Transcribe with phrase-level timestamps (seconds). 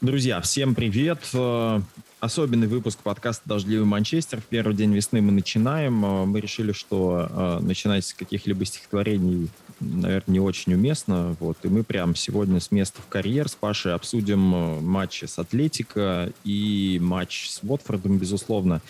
[0.00, 1.18] Друзья, всем привет.
[1.34, 1.80] Э,
[2.20, 4.40] особенный выпуск подкаста «Дождливый Манчестер».
[4.40, 6.04] В первый день весны мы начинаем.
[6.04, 9.48] Э, мы решили, что э, начинать с каких-либо стихотворений,
[9.80, 11.34] наверное, не очень уместно.
[11.40, 11.58] Вот.
[11.64, 14.38] И мы прямо сегодня с места в карьер с Пашей обсудим
[14.84, 18.80] матчи с Атлетико и матч с Уотфордом, безусловно.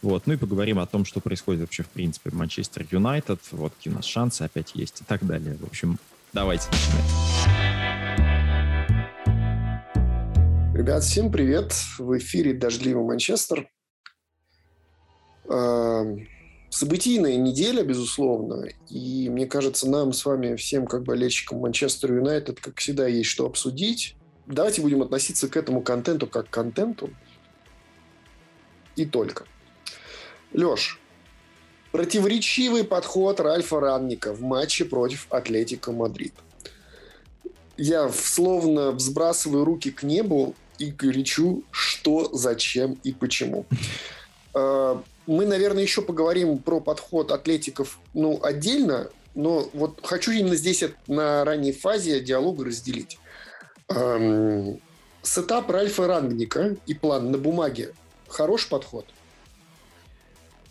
[0.00, 0.28] Вот.
[0.28, 3.92] Ну и поговорим о том, что происходит вообще в принципе в Манчестер Юнайтед, вот какие
[3.92, 5.56] у нас шансы опять есть и так далее.
[5.60, 5.98] В общем,
[6.32, 7.81] давайте начинать.
[10.82, 11.72] Ребят, всем привет!
[11.96, 13.70] В эфире «Дождливый Манчестер».
[15.48, 16.26] Эм,
[16.70, 22.80] событийная неделя, безусловно, и мне кажется, нам с вами всем, как болельщикам Манчестер Юнайтед, как
[22.80, 24.16] всегда, есть что обсудить.
[24.48, 27.10] Давайте будем относиться к этому контенту как к контенту.
[28.96, 29.44] И только.
[30.52, 30.98] Леш,
[31.92, 36.34] противоречивый подход Ральфа Рангника в матче против Атлетика Мадрид–
[37.76, 43.66] я словно взбрасываю руки к небу и кричу, что, зачем и почему.
[44.54, 50.84] А, мы, наверное, еще поговорим про подход атлетиков ну, отдельно, но вот хочу именно здесь
[51.06, 53.18] на ранней фазе диалога разделить.
[55.22, 57.94] Setup Ральфа Рангника и план на бумаге
[58.32, 59.06] хороший подход?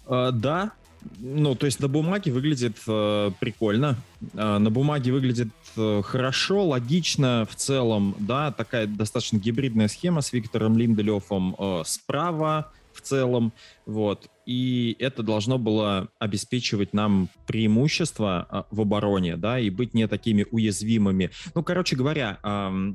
[0.05, 0.71] А, да,
[1.19, 3.97] ну, то есть на бумаге выглядит э, прикольно,
[4.33, 10.33] э, на бумаге выглядит э, хорошо, логично в целом, да, такая достаточно гибридная схема с
[10.33, 13.53] Виктором Линделёфом э, справа в целом,
[13.85, 20.07] вот, и это должно было обеспечивать нам преимущество э, в обороне, да, и быть не
[20.07, 21.31] такими уязвимыми.
[21.55, 22.93] Ну, короче говоря, э,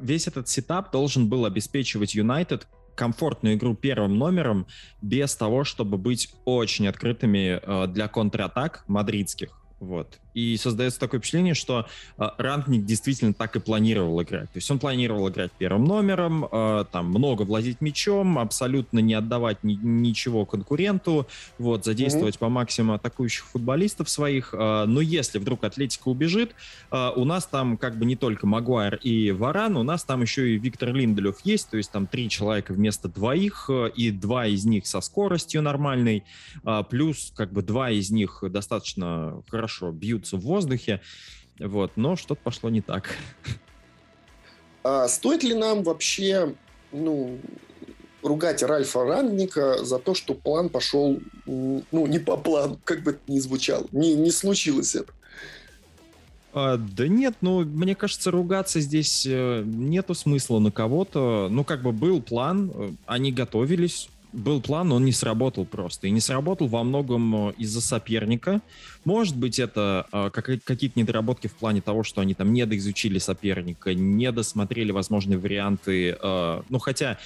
[0.00, 4.66] весь этот сетап должен был обеспечивать Юнайтед комфортную игру первым номером
[5.02, 9.63] без того, чтобы быть очень открытыми э, для контратак мадридских.
[9.84, 10.18] Вот.
[10.32, 11.86] И создается такое впечатление, что
[12.18, 14.50] э, Рангник действительно так и планировал играть.
[14.50, 19.62] То есть он планировал играть первым номером, э, там много влазить мячом, абсолютно не отдавать
[19.62, 21.28] ни, ничего конкуренту,
[21.58, 22.38] вот, задействовать mm-hmm.
[22.40, 24.54] по максимуму атакующих футболистов своих.
[24.54, 26.54] Э, но если вдруг Атлетика убежит,
[26.90, 30.54] э, у нас там как бы не только Магуайр и Варан, у нас там еще
[30.54, 34.64] и Виктор Линделев есть, то есть там три человека вместо двоих, э, и два из
[34.64, 36.24] них со скоростью нормальной,
[36.64, 41.00] э, плюс как бы два из них достаточно хорошо бьют двигаются в воздухе,
[41.58, 43.16] вот, но что-то пошло не так.
[44.82, 46.54] А стоит ли нам вообще,
[46.92, 47.38] ну,
[48.22, 53.20] ругать Ральфа Рангника за то, что план пошел, ну, не по плану, как бы это
[53.28, 55.12] ни звучало, не, не случилось это?
[56.52, 61.48] А, да нет, ну, мне кажется, ругаться здесь э, нету смысла на кого-то.
[61.50, 66.08] Ну, как бы был план, э, они готовились, был план, он не сработал просто.
[66.08, 68.60] И не сработал во многом э, из-за соперника.
[69.04, 74.90] Может быть, это э, какие-то недоработки в плане того, что они там недоизучили соперника, недосмотрели
[74.90, 76.18] возможные варианты.
[76.20, 77.18] Э, ну, хотя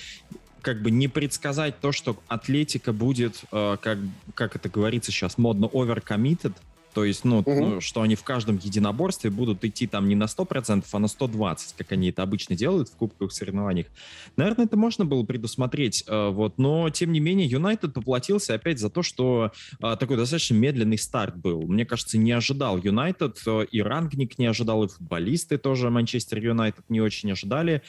[0.60, 3.98] как бы не предсказать то, что Атлетика будет, э, как,
[4.34, 6.54] как это говорится сейчас, модно overcommitted,
[6.98, 7.54] то есть, ну, угу.
[7.54, 11.74] ну, что они в каждом единоборстве будут идти там не на 100%, а на 120%,
[11.78, 13.86] как они это обычно делают в кубковых соревнованиях.
[14.34, 18.90] Наверное, это можно было предусмотреть, э, вот, но, тем не менее, Юнайтед поплатился опять за
[18.90, 21.68] то, что э, такой достаточно медленный старт был.
[21.68, 26.84] Мне кажется, не ожидал Юнайтед, э, и Рангник не ожидал, и футболисты тоже Манчестер Юнайтед
[26.88, 27.82] не очень ожидали,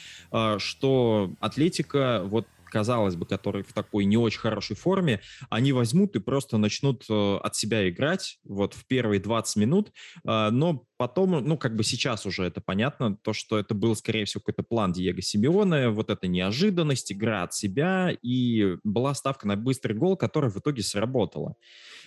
[0.58, 6.20] что Атлетика вот казалось бы, которые в такой не очень хорошей форме, они возьмут и
[6.20, 9.92] просто начнут э, от себя играть вот в первые 20 минут,
[10.24, 14.24] э, но потом, ну, как бы сейчас уже это понятно, то, что это был, скорее
[14.24, 19.56] всего, какой-то план Диего Симеона, вот эта неожиданность, игра от себя, и была ставка на
[19.56, 21.54] быстрый гол, которая в итоге сработала.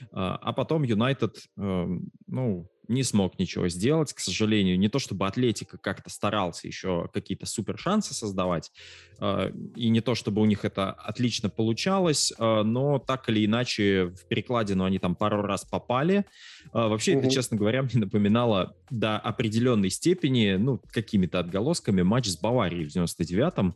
[0.02, 4.78] Э, а потом Юнайтед, ну, не смог ничего сделать, к сожалению.
[4.78, 8.72] Не то чтобы Атлетика как-то старался еще какие-то супер шансы создавать,
[9.20, 14.06] э, и не то чтобы у них это отлично получалось, э, но так или иначе
[14.08, 16.26] в перекладину они там пару раз попали.
[16.74, 17.22] Э, вообще угу.
[17.22, 22.96] это, честно говоря, мне напоминало до определенной степени, ну, какими-то отголосками матч с Баварией в
[22.96, 23.76] 99-м,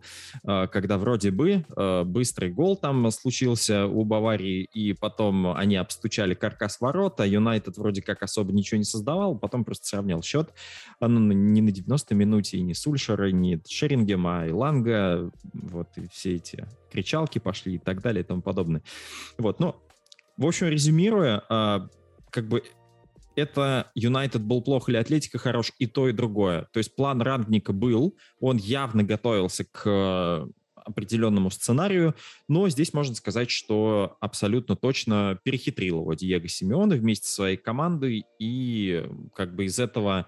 [0.69, 1.65] когда вроде бы
[2.06, 8.21] быстрый гол там случился у Баварии, и потом они обстучали каркас ворота, Юнайтед вроде как
[8.23, 10.53] особо ничего не создавал, потом просто сравнял счет.
[11.00, 16.07] Ну, не на 90-й минуте, и не Сульшера, и не Шерингема, и Ланга, вот, и
[16.09, 18.81] все эти кричалки пошли и так далее и тому подобное.
[19.38, 19.75] Вот, ну,
[20.38, 21.88] в общем, резюмируя, а,
[22.29, 22.63] как бы
[23.37, 26.67] это Юнайтед был плох или Атлетика хорош, и то, и другое.
[26.73, 32.15] То есть план Рангника был, он явно готовился к определенному сценарию,
[32.47, 38.25] но здесь можно сказать, что абсолютно точно перехитрил его Диего Симеона вместе со своей командой,
[38.39, 39.05] и
[39.35, 40.27] как бы из этого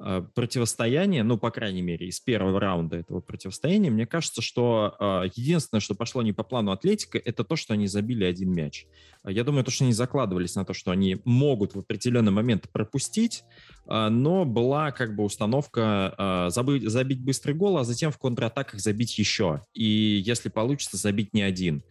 [0.00, 5.30] э, противостояния, ну, по крайней мере, из первого раунда этого противостояния, мне кажется, что э,
[5.34, 8.86] единственное, что пошло не по плану Атлетика, это то, что они забили один мяч.
[9.24, 13.44] Я думаю, то, что они закладывались на то, что они могут в определенный момент пропустить,
[13.86, 18.80] э, но была как бы установка э, забыть, забить быстрый гол, а затем в контратаках
[18.80, 19.64] забить еще.
[19.74, 21.84] И если получится, забить не один.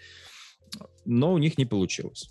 [1.06, 2.30] Но у них не получилось.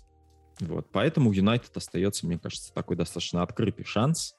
[0.59, 4.35] Вот, поэтому Юнайтед остается, мне кажется, такой достаточно открытый шанс.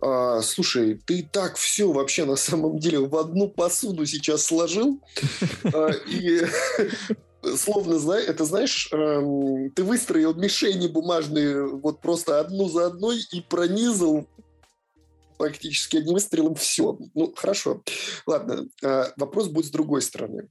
[0.00, 5.00] А, слушай, ты так все вообще на самом деле в одну посуду сейчас сложил.
[5.64, 6.42] А, и
[7.56, 14.26] словно, это знаешь, эм, ты выстроил мишени бумажные вот просто одну за одной и пронизал
[15.36, 16.98] практически одним выстрелом все.
[17.14, 17.82] Ну, хорошо.
[18.26, 20.48] Ладно, а, вопрос будет с другой стороны.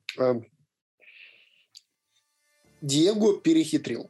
[2.82, 4.10] Диего перехитрил.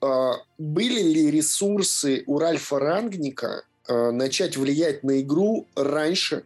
[0.00, 6.44] А, были ли ресурсы у Ральфа Рангника а, начать влиять на игру раньше,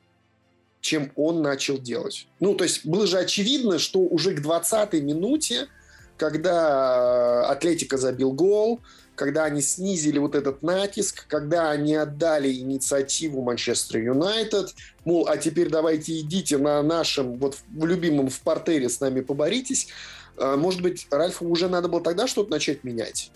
[0.81, 2.27] чем он начал делать?
[2.41, 5.69] Ну, то есть было же очевидно, что уже к 20-й минуте,
[6.17, 8.81] когда Атлетика забил гол,
[9.15, 15.69] когда они снизили вот этот натиск, когда они отдали инициативу Манчестер Юнайтед, мол, а теперь
[15.69, 19.89] давайте идите на нашем вот в любимом в портере с нами поборитесь,
[20.37, 23.31] а, может быть, Ральфу уже надо было тогда что-то начать менять?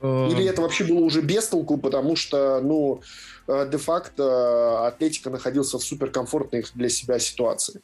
[0.00, 0.28] Эм.
[0.30, 3.02] Или это вообще было уже без толку, потому что, ну,
[3.48, 7.82] э, де-факто Атлетика находился в суперкомфортной для себя ситуации?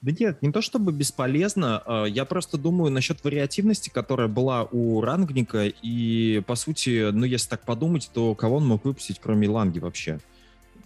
[0.00, 5.00] Да нет, не то чтобы бесполезно, а, я просто думаю насчет вариативности, которая была у
[5.00, 9.78] Рангника, и, по сути, ну, если так подумать, то кого он мог выпустить, кроме Ланги
[9.78, 10.20] вообще?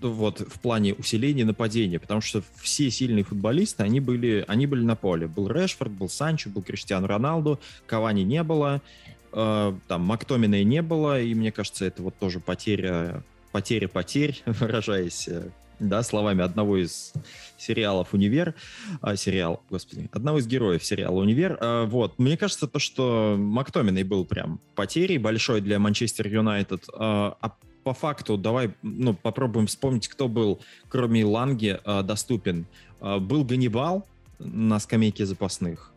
[0.01, 4.97] вот в плане усиления нападения, потому что все сильные футболисты, они были, они были на
[4.97, 5.27] поле.
[5.27, 11.21] Был Решфорд, был Санчо, был Криштиану Роналду, Кавани не было, э, там Мактомина не было,
[11.21, 13.23] и мне кажется, это вот тоже потеря,
[13.53, 17.13] потеря потерь, выражаясь э, да, словами одного из
[17.57, 18.55] сериалов «Универ»,
[19.01, 24.03] а, сериал, господи, одного из героев сериала «Универ», а, вот, мне кажется, то, что Мактоминой
[24.03, 27.37] был прям потерей большой для Манчестер Юнайтед, а,
[27.89, 30.61] по факту давай ну, попробуем вспомнить, кто был,
[30.91, 32.67] кроме Ланги, э, доступен.
[33.01, 34.07] Э, был Ганнибал
[34.39, 35.91] на скамейке запасных.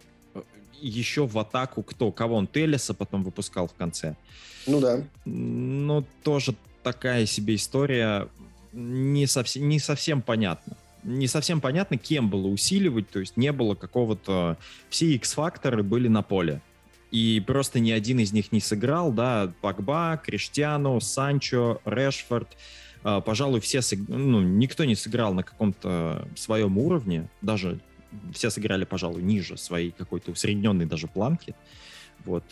[0.81, 2.11] Еще в атаку кто?
[2.11, 2.47] Кого он?
[2.47, 4.15] Телеса потом выпускал в конце.
[4.67, 5.03] Ну да.
[5.25, 8.27] Ну, тоже такая себе история.
[8.73, 13.73] Не совсем, не совсем понятно не совсем понятно, кем было усиливать, то есть не было
[13.73, 14.57] какого-то...
[14.91, 16.61] Все X-факторы были на поле
[17.11, 22.47] и просто ни один из них не сыграл, да, Пакба, Криштиану, Санчо, Решфорд,
[23.03, 27.79] а, пожалуй, все, ну, никто не сыграл на каком-то своем уровне, даже
[28.33, 31.55] все сыграли, пожалуй, ниже своей какой-то усредненной даже планки.
[32.25, 32.43] Вот.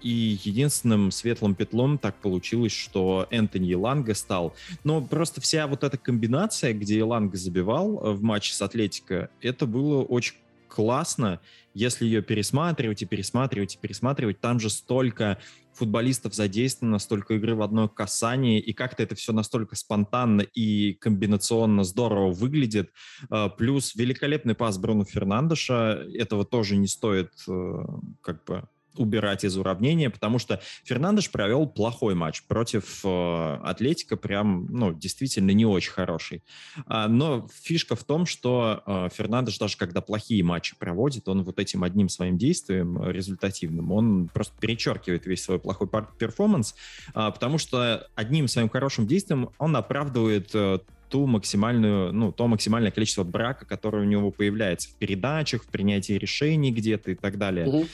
[0.00, 4.54] И единственным светлым петлом так получилось, что Энтони Ланга стал.
[4.84, 9.66] Но просто вся вот эта комбинация, где Ланга забивал э, в матче с Атлетико, это
[9.66, 10.36] было очень
[10.68, 11.40] классно,
[11.74, 14.40] если ее пересматривать и пересматривать и пересматривать.
[14.40, 15.38] Там же столько
[15.78, 21.84] футболистов задействовано, столько игры в одно касание, и как-то это все настолько спонтанно и комбинационно
[21.84, 22.90] здорово выглядит.
[23.30, 27.84] А, плюс великолепный пас Бруно Фернандеша, этого тоже не стоит э,
[28.20, 34.66] как бы убирать из уравнения, потому что Фернандеш провел плохой матч против э, Атлетика, прям,
[34.66, 36.42] ну, действительно не очень хороший.
[36.86, 41.58] А, но фишка в том, что э, Фернандеш даже когда плохие матчи проводит, он вот
[41.58, 46.74] этим одним своим действием результативным, он просто перечеркивает весь свой плохой перформанс,
[47.14, 52.90] э, потому что одним своим хорошим действием он оправдывает э, ту максимальную, ну, то максимальное
[52.90, 57.66] количество брака, которое у него появляется в передачах, в принятии решений где-то и так далее.
[57.66, 57.86] Угу.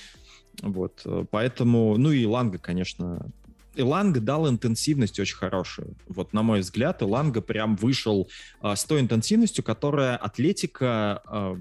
[0.62, 3.30] Вот, э, поэтому, ну и Ланга, конечно,
[3.76, 5.94] Иланга дал интенсивность очень хорошую.
[6.06, 8.28] Вот, на мой взгляд, Иланга прям вышел
[8.60, 11.56] а, с той интенсивностью, которая Атлетика а,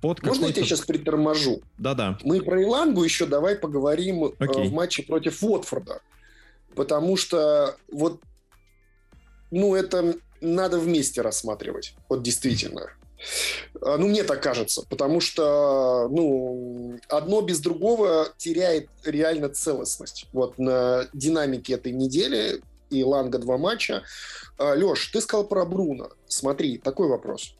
[0.00, 1.62] под Можно я тебя сейчас приторможу?
[1.78, 2.18] Да-да.
[2.24, 4.68] Мы про Илангу еще давай поговорим okay.
[4.68, 6.00] в матче против Уотфорда.
[6.74, 8.20] Потому что вот,
[9.50, 11.94] ну, это надо вместе рассматривать.
[12.08, 12.90] Вот действительно.
[13.80, 20.26] А, ну, мне так кажется, потому что, ну, одно без другого теряет реально целостность.
[20.32, 24.02] Вот на динамике этой недели и Ланга два матча.
[24.58, 26.10] А, Леш, ты сказал про Бруно.
[26.26, 27.54] Смотри, такой вопрос.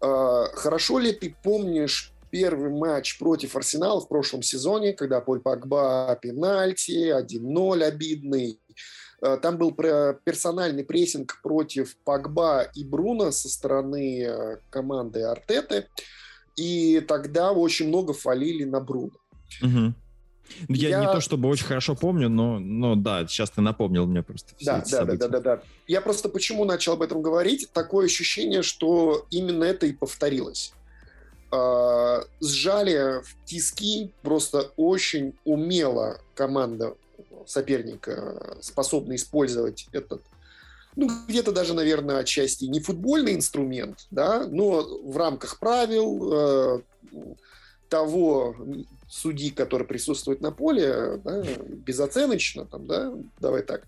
[0.00, 6.18] А, хорошо ли ты помнишь первый матч против Арсенала в прошлом сезоне, когда Поль Пакба
[6.20, 8.58] пенальти, 1-0 обидный,
[9.22, 15.86] там был персональный прессинг против Пагба и Бруна со стороны э, команды Артеты.
[16.56, 19.12] И тогда очень много фалили на Бруно.
[19.62, 19.94] Угу.
[20.68, 24.22] Я, я не то чтобы очень хорошо помню, но, но да, сейчас ты напомнил мне
[24.22, 25.18] просто все да, эти да, события.
[25.18, 25.62] Да, да, да, да.
[25.86, 27.70] Я просто почему начал об этом говорить?
[27.72, 30.72] Такое ощущение, что именно это и повторилось.
[31.52, 36.96] А, сжали в тиски просто очень умело команда
[37.46, 40.22] соперника способна использовать этот
[40.94, 46.82] ну, где-то даже, наверное, отчасти не футбольный инструмент, да, но в рамках правил э,
[47.88, 48.56] того
[49.08, 53.84] судьи, который присутствует на поле, да, безоценочно, там, да, давай так.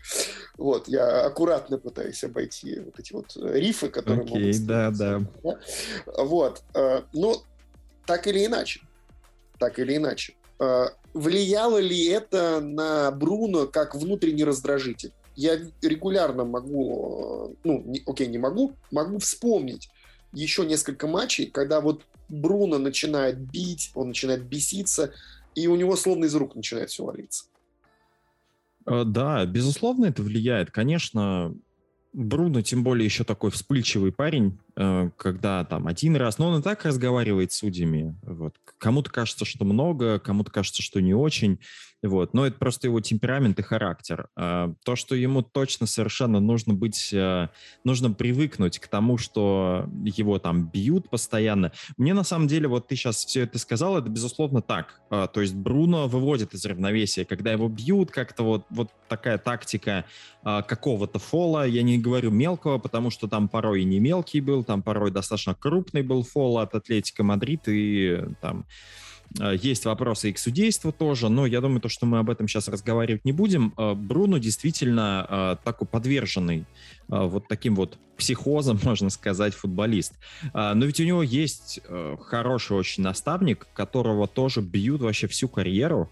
[0.58, 5.58] Вот, я аккуратно пытаюсь обойти вот эти вот рифы, которые okay, могут да, да, да.
[6.22, 7.42] Вот, э, но
[8.06, 8.80] так или иначе,
[9.58, 15.12] так или иначе, э, влияло ли это на Бруно как внутренний раздражитель?
[15.36, 19.88] Я регулярно могу, э, ну, не, окей, не могу, могу вспомнить
[20.32, 25.12] еще несколько матчей, когда вот Бруно начинает бить, он начинает беситься,
[25.54, 27.46] и у него словно из рук начинает все валиться.
[28.86, 30.70] Э, да, безусловно, это влияет.
[30.70, 31.54] Конечно,
[32.14, 36.62] Бруно, тем более еще такой вспыльчивый парень, э, когда там один раз, но он и
[36.62, 38.16] так разговаривает с судьями.
[38.22, 38.54] Вот.
[38.78, 41.58] Кому-то кажется, что много, кому-то кажется, что не очень.
[42.04, 42.34] Вот.
[42.34, 44.28] Но это просто его темперамент и характер.
[44.36, 47.48] А, то, что ему точно совершенно нужно быть, э,
[47.82, 51.72] нужно привыкнуть к тому, что его там бьют постоянно.
[51.96, 55.00] Мне на самом деле, вот ты сейчас все это сказал, это безусловно так.
[55.08, 60.04] А, то есть Бруно выводит из равновесия, когда его бьют, как-то вот, вот такая тактика
[60.42, 61.66] а, какого-то фола.
[61.66, 65.54] Я не говорю мелкого, потому что там порой и не мелкий был, там порой достаточно
[65.54, 71.28] крупный был фол от Атлетика Мадрид и там Э, есть вопросы и к судейству тоже,
[71.28, 73.74] но я думаю, то, что мы об этом сейчас разговаривать не будем.
[73.76, 76.64] Э, Бруно действительно э, такой подверженный
[77.08, 80.14] вот таким вот психозом, можно сказать, футболист.
[80.54, 81.80] Но ведь у него есть
[82.28, 86.10] хороший очень наставник, которого тоже бьют вообще всю карьеру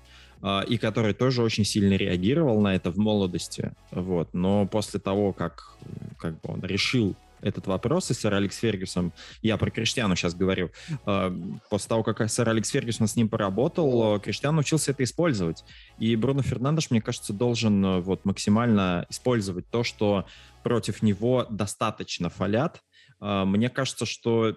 [0.69, 3.73] и который тоже очень сильно реагировал на это в молодости.
[3.90, 4.35] Вот.
[4.35, 5.76] Но после того, как,
[6.19, 10.70] как бы он решил этот вопрос, и сэр Алекс Фергюсон, я про Криштиану сейчас говорю,
[11.06, 11.37] э,
[11.68, 15.64] после того, как сэр Алекс Фергюсон с ним поработал, э, Криштиан научился это использовать.
[15.99, 20.26] И Бруно Фернандеш, мне кажется, должен э, вот максимально использовать то, что
[20.62, 22.80] против него достаточно фалят.
[23.20, 24.56] Мне кажется, что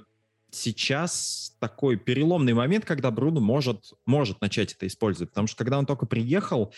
[0.51, 5.29] сейчас такой переломный момент, когда Бруно может, может начать это использовать.
[5.29, 6.73] Потому что когда он только приехал,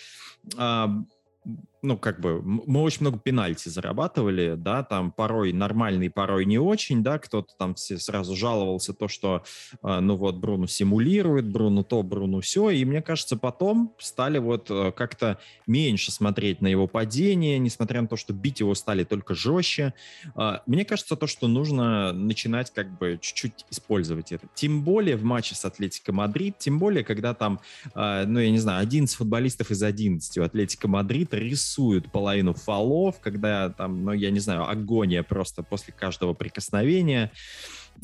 [1.88, 7.01] ну, как бы, мы очень много пенальти зарабатывали, да, там порой нормальный, порой не очень,
[7.01, 9.44] да, кто-то там все сразу жаловался то, что,
[9.82, 14.67] э, ну, вот, Бруно симулирует, Бруно то, Бруно все, и мне кажется, потом стали вот
[14.70, 19.34] э, как-то меньше смотреть на его падение, несмотря на то, что бить его стали только
[19.34, 19.94] жестче.
[20.36, 24.46] Э, мне кажется, то, что нужно начинать как бы чуть-чуть использовать это.
[24.56, 27.62] Тем более в матче с Атлетико Мадрид, тем более, когда там,
[27.96, 33.20] ну, я не знаю, 11 футболистов из 11 у Атлетико Мадрид рисуют рисуют половину фолов,
[33.20, 37.32] когда там, ну, я не знаю, агония просто после каждого прикосновения.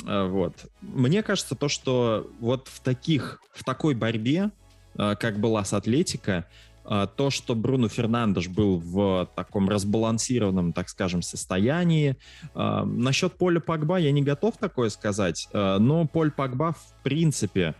[0.06, 0.65] Э, вот.
[0.82, 4.51] Мне кажется, то, что вот в таких, в такой борьбе,
[4.98, 6.46] э, как была с Атлетика,
[6.86, 12.15] э, то, что Бруно Фернандеш был в таком разбалансированном, так скажем, состоянии.
[12.53, 17.74] Насчет Поля Погба я не готов такое сказать, но Поль Погба, в принципе,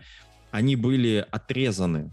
[0.50, 2.10] они были отрезаны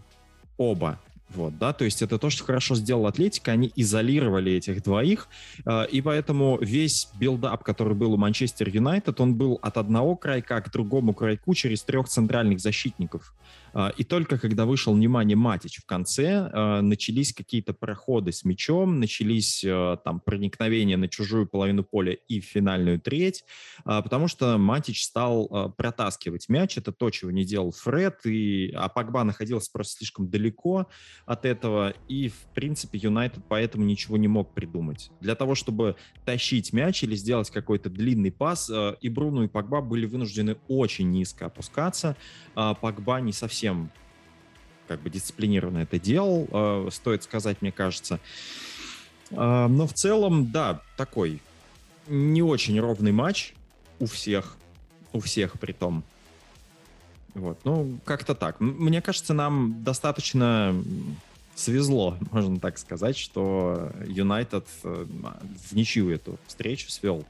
[0.56, 1.00] оба
[1.34, 5.28] вот, да, то есть это то, что хорошо сделал Атлетика, они изолировали этих двоих,
[5.64, 10.60] э, и поэтому весь build-up, который был у Манчестер Юнайтед, он был от одного крайка
[10.60, 13.32] к другому крайку через трех центральных защитников.
[13.74, 19.00] Э, и только когда вышел, внимание, Матич в конце, э, начались какие-то проходы с мячом,
[19.00, 23.44] начались э, там проникновения на чужую половину поля и в финальную треть,
[23.84, 26.76] потому что Матич стал протаскивать мяч.
[26.78, 30.88] Это то, чего не делал Фред, и, а Погба находился просто слишком далеко
[31.26, 35.10] от этого, и, в принципе, Юнайтед поэтому ничего не мог придумать.
[35.20, 40.06] Для того, чтобы тащить мяч или сделать какой-то длинный пас, и Бруно, и Погба были
[40.06, 42.16] вынуждены очень низко опускаться.
[42.54, 43.90] Погба не совсем совсем
[44.88, 48.18] как бы дисциплинированно это делал, э, стоит сказать, мне кажется.
[49.30, 51.40] Э, но в целом, да, такой
[52.08, 53.54] не очень ровный матч
[54.00, 54.56] у всех,
[55.12, 56.02] у всех при том.
[57.34, 58.58] Вот, ну, как-то так.
[58.58, 60.74] Мне кажется, нам достаточно
[61.54, 65.06] свезло, можно так сказать, что Юнайтед э,
[65.70, 67.24] в ничью эту встречу свел.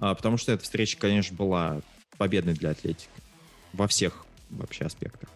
[0.00, 1.82] А, потому что эта встреча, конечно, была
[2.16, 3.10] победной для Атлетики
[3.74, 5.28] во всех вообще аспектах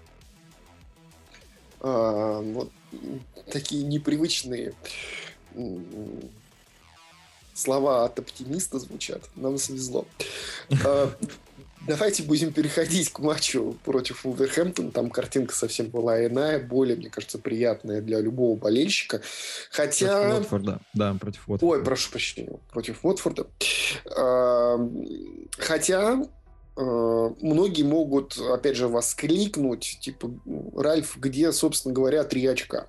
[1.80, 2.70] а, вот
[3.50, 4.75] такие непривычные
[7.54, 9.23] слова от оптимиста звучат.
[9.37, 10.06] Нам свезло.
[10.85, 11.12] А,
[11.87, 14.90] Давайте будем переходить к матчу против Вулверхэмптон.
[14.90, 19.23] Там картинка совсем была иная, более, мне кажется, приятная для любого болельщика.
[19.70, 20.20] Хотя...
[20.20, 20.80] Против Уотфорда.
[20.92, 21.78] Да, против Уотфорда.
[21.78, 23.47] Ой, прошу прощения, против Уотфорда.
[24.16, 24.78] А,
[25.56, 26.23] хотя
[26.80, 30.30] многие могут, опять же, воскликнуть, типа,
[30.76, 32.87] Ральф, где, собственно говоря, три очка?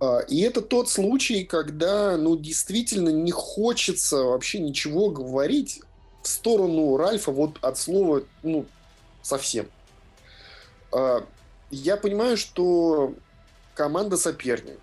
[0.00, 5.80] А, и это тот случай, когда, ну, действительно не хочется вообще ничего говорить
[6.22, 8.66] в сторону Ральфа вот от слова, ну,
[9.22, 9.66] совсем.
[10.92, 11.26] А,
[11.70, 13.14] я понимаю, что
[13.74, 14.78] команда соперник,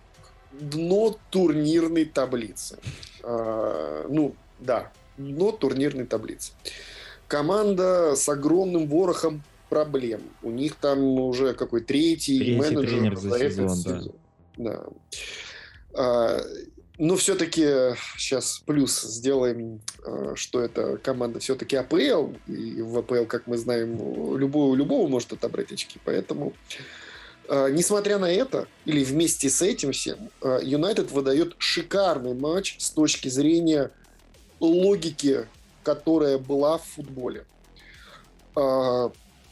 [0.52, 2.78] дно турнирной таблицы.
[3.24, 6.54] А, ну, да, дно турнирной таблицы.
[7.32, 10.22] Команда с огромным ворохом проблем.
[10.44, 14.12] У них там уже какой третий, третий менеджер за сезон, сезон.
[14.58, 14.84] Да.
[15.94, 16.42] А,
[16.98, 22.34] но все-таки сейчас плюс сделаем, а, что это команда все-таки АПЛ.
[22.48, 26.02] И в АПЛ, как мы знаем, любого, любого может отобрать очки.
[26.04, 26.52] Поэтому,
[27.48, 33.30] а, несмотря на это, или вместе с этим всем, Юнайтед выдает шикарный матч с точки
[33.30, 33.90] зрения
[34.60, 35.46] логики,
[35.84, 37.46] которая была в футболе.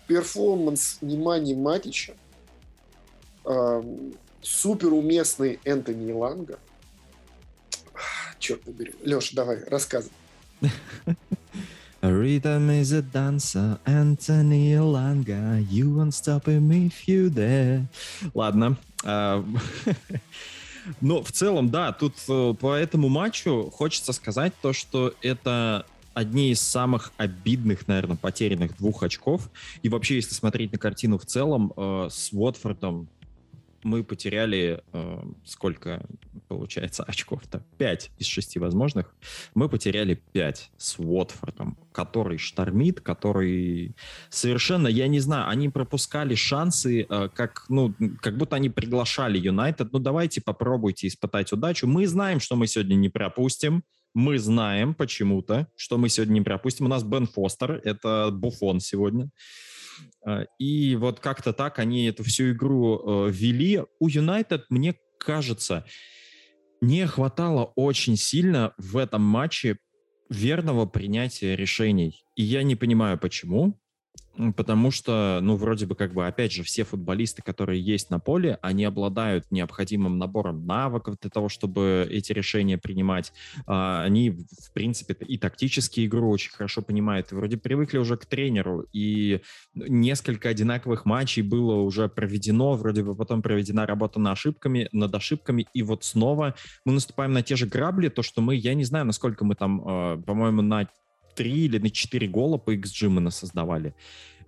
[0.07, 2.15] Перформанс Немани Матича
[4.41, 6.59] супер уместный Энтони Ланга.
[8.39, 8.93] Черт побери.
[9.03, 10.13] Леша, давай, рассказывай.
[12.01, 17.85] Rhythm is a dancer, Anthony Langa, you won't stop him if you dare.
[18.33, 18.77] Ладно.
[19.03, 19.43] А,
[21.01, 26.51] но в целом, да, тут э, по этому матчу хочется сказать то, что это одни
[26.51, 29.49] из самых обидных, наверное, потерянных двух очков.
[29.83, 33.09] И вообще, если смотреть на картину в целом, э, с Уотфордом
[33.83, 36.05] мы потеряли э, сколько
[36.47, 37.63] получается очков-то?
[37.77, 39.13] 5 из 6 возможных.
[39.53, 43.95] Мы потеряли 5 с Уотфордом, который штормит, который
[44.29, 49.91] совершенно, я не знаю, они пропускали шансы, э, как, ну, как будто они приглашали Юнайтед.
[49.93, 51.87] Ну, давайте попробуйте испытать удачу.
[51.87, 53.83] Мы знаем, что мы сегодня не пропустим.
[54.13, 56.85] Мы знаем почему-то, что мы сегодня не пропустим.
[56.85, 59.29] У нас Бен Фостер, это Буфон сегодня.
[60.25, 63.83] А, и вот как-то так они эту всю игру э, вели.
[63.99, 65.85] У Юнайтед, мне кажется,
[66.81, 69.77] не хватало очень сильно в этом матче
[70.29, 72.23] верного принятия решений.
[72.35, 73.78] И я не понимаю, почему.
[74.55, 78.57] Потому что, ну, вроде бы, как бы, опять же, все футболисты, которые есть на поле,
[78.61, 83.33] они обладают необходимым набором навыков для того, чтобы эти решения принимать.
[83.67, 87.31] А, они, в принципе, и тактические игру очень хорошо понимают.
[87.31, 89.41] И вроде привыкли уже к тренеру, и
[89.75, 95.67] несколько одинаковых матчей было уже проведено, вроде бы потом проведена работа над ошибками, над ошибками,
[95.73, 99.05] и вот снова мы наступаем на те же грабли, то, что мы, я не знаю,
[99.05, 100.87] насколько мы там, а, по-моему, на
[101.39, 103.95] 3 или на 4 гола по XG мы насоздавали.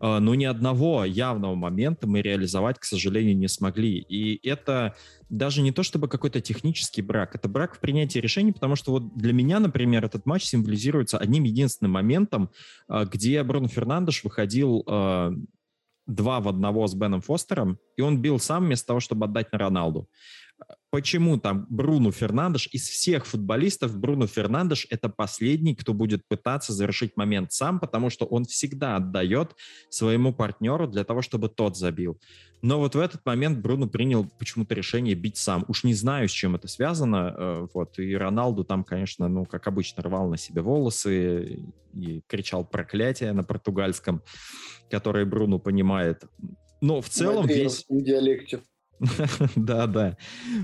[0.01, 3.99] А, но ни одного явного момента мы реализовать, к сожалению, не смогли.
[4.10, 4.97] И это
[5.30, 9.15] даже не то чтобы какой-то технический брак, это брак в принятии решений, потому что вот
[9.15, 12.49] для меня, например, этот матч символизируется одним единственным моментом,
[12.89, 15.32] а, где Бруно Фернандеш выходил а,
[16.08, 19.60] два в одного с Беном Фостером, и он бил сам вместо того, чтобы отдать на
[19.60, 20.10] Роналду
[20.91, 27.17] почему там Бруно Фернандеш, из всех футболистов Бруно Фернандеш это последний, кто будет пытаться завершить
[27.17, 29.56] момент сам, потому что он всегда отдает
[29.89, 32.19] своему партнеру для того, чтобы тот забил.
[32.62, 35.65] Но вот в этот момент Бруно принял почему-то решение бить сам.
[35.67, 37.36] Уж не знаю, с чем это связано.
[37.36, 37.97] Э, вот.
[37.97, 43.43] И Роналду там, конечно, ну, как обычно, рвал на себе волосы и кричал проклятие на
[43.43, 44.21] португальском,
[44.91, 46.23] которое Бруно понимает.
[46.82, 47.86] Но в целом весь...
[47.88, 48.62] В диалекте.
[49.56, 50.18] Да, да.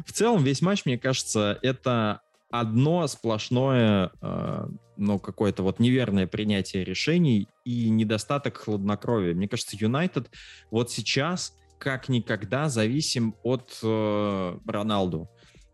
[0.06, 6.84] В целом весь матч, мне кажется, это одно сплошное, э, ну, какое-то вот неверное принятие
[6.84, 9.34] решений и недостаток хладнокровия.
[9.34, 10.30] Мне кажется, Юнайтед
[10.71, 15.30] вот сейчас как никогда зависим от э, Роналду.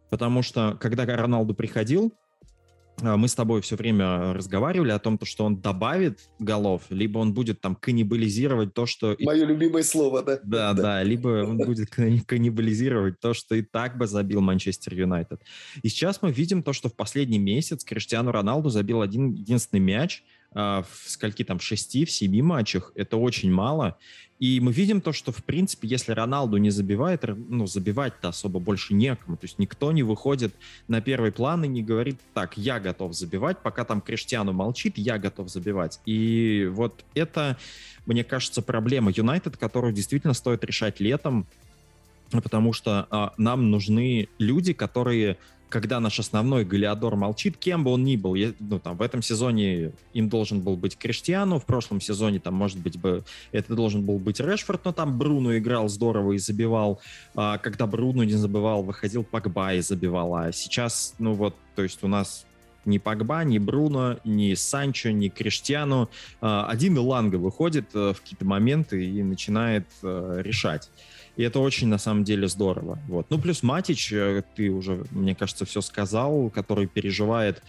[0.10, 2.14] Потому что, когда Роналду приходил,
[3.02, 7.60] мы с тобой все время разговаривали о том, что он добавит голов, либо он будет
[7.60, 9.16] там каннибализировать то, что...
[9.20, 10.40] Мое любимое слово, да?
[10.44, 15.42] Да, да, либо он будет каннибализировать то, что и так бы забил Манчестер Юнайтед.
[15.82, 20.24] И сейчас мы видим то, что в последний месяц Криштиану Роналду забил один единственный мяч,
[20.43, 22.92] а, в скольки там, шести, в семи матчах.
[22.96, 23.98] Это очень мало.
[24.44, 28.94] И мы видим то, что, в принципе, если Роналду не забивает, ну, забивать-то особо больше
[28.94, 29.38] некому.
[29.38, 30.54] То есть никто не выходит
[30.90, 35.18] на первый план и не говорит, так, я готов забивать, пока там Криштиану молчит, я
[35.18, 36.02] готов забивать.
[36.06, 37.58] И вот это,
[38.06, 41.48] мне кажется, проблема Юнайтед, которую действительно стоит решать летом,
[42.32, 45.38] потому что а, нам нужны люди, которые
[45.74, 49.92] когда наш основной Галиадор молчит, кем бы он ни был, ну, там, в этом сезоне
[50.14, 54.20] им должен был быть Криштиану, в прошлом сезоне, там, может быть, бы, это должен был
[54.20, 57.02] быть Решфорд, но там Бруно играл здорово и забивал.
[57.34, 60.36] А, когда Бруно не забивал, выходил Пакба и забивал.
[60.36, 62.46] А сейчас, ну вот, то есть у нас
[62.86, 66.08] ни Пагба, ни Бруно, ни Санчо, ни Криштиану.
[66.40, 70.92] А, один Иланга выходит э, в какие-то моменты и начинает э, решать.
[71.36, 73.00] И это очень, на самом деле, здорово.
[73.08, 73.28] Вот.
[73.30, 77.64] Ну, плюс Матич, э, ты уже, мне кажется, все сказал, который переживает.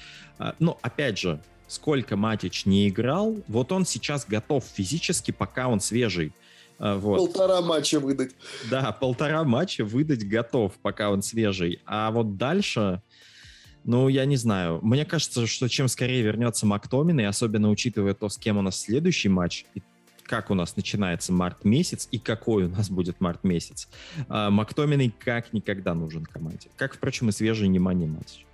[0.58, 6.32] Ну, опять же, сколько Матич не играл, вот он сейчас готов физически, пока он свежий.
[6.78, 7.18] Вот.
[7.18, 8.32] Полтора матча выдать.
[8.68, 11.80] Да, полтора матча выдать готов, пока он свежий.
[11.86, 13.00] А вот дальше,
[13.84, 14.80] ну, я не знаю.
[14.82, 18.80] Мне кажется, что чем скорее вернется Мактомин, и особенно учитывая то, с кем у нас
[18.80, 19.82] следующий матч, и
[20.24, 23.88] как у нас начинается март месяц и какой у нас будет март месяц,
[24.28, 26.68] а, Мактоминой как никогда нужен команде.
[26.76, 28.44] Как, впрочем, и свежий Немани матч.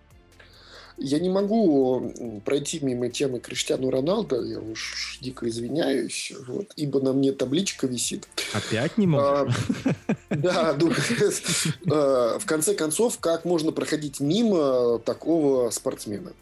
[1.02, 2.12] Я не могу
[2.44, 8.28] пройти мимо темы Криштиану Роналдо, я уж дико извиняюсь, вот, ибо на мне табличка висит.
[8.52, 9.24] Опять не могу?
[9.24, 9.48] А,
[10.28, 10.92] да, ну,
[11.90, 16.34] а, в конце концов, как можно проходить мимо такого спортсмена?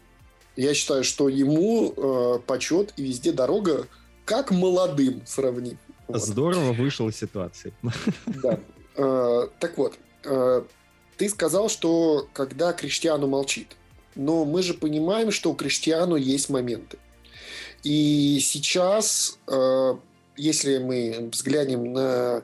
[0.57, 3.87] Я считаю, что ему почет и везде дорога,
[4.29, 5.79] как молодым сравнить.
[6.07, 6.21] Вот.
[6.21, 7.73] Здорово вышел из ситуации.
[8.27, 8.59] Да.
[8.95, 10.63] А, так вот, а,
[11.17, 13.75] ты сказал, что когда Криштиану молчит,
[14.13, 16.99] но мы же понимаем, что у Криштиану есть моменты.
[17.83, 19.95] И сейчас, э,
[20.37, 22.43] если мы взглянем на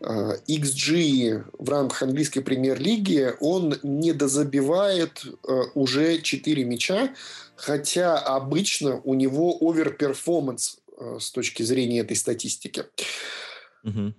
[0.00, 7.10] XG э, в рамках английской премьер-лиги, он не дозабивает э, уже 4 мяча,
[7.56, 10.77] хотя обычно у него overperformance
[11.18, 12.84] с точки зрения этой статистики.
[13.84, 14.12] Угу.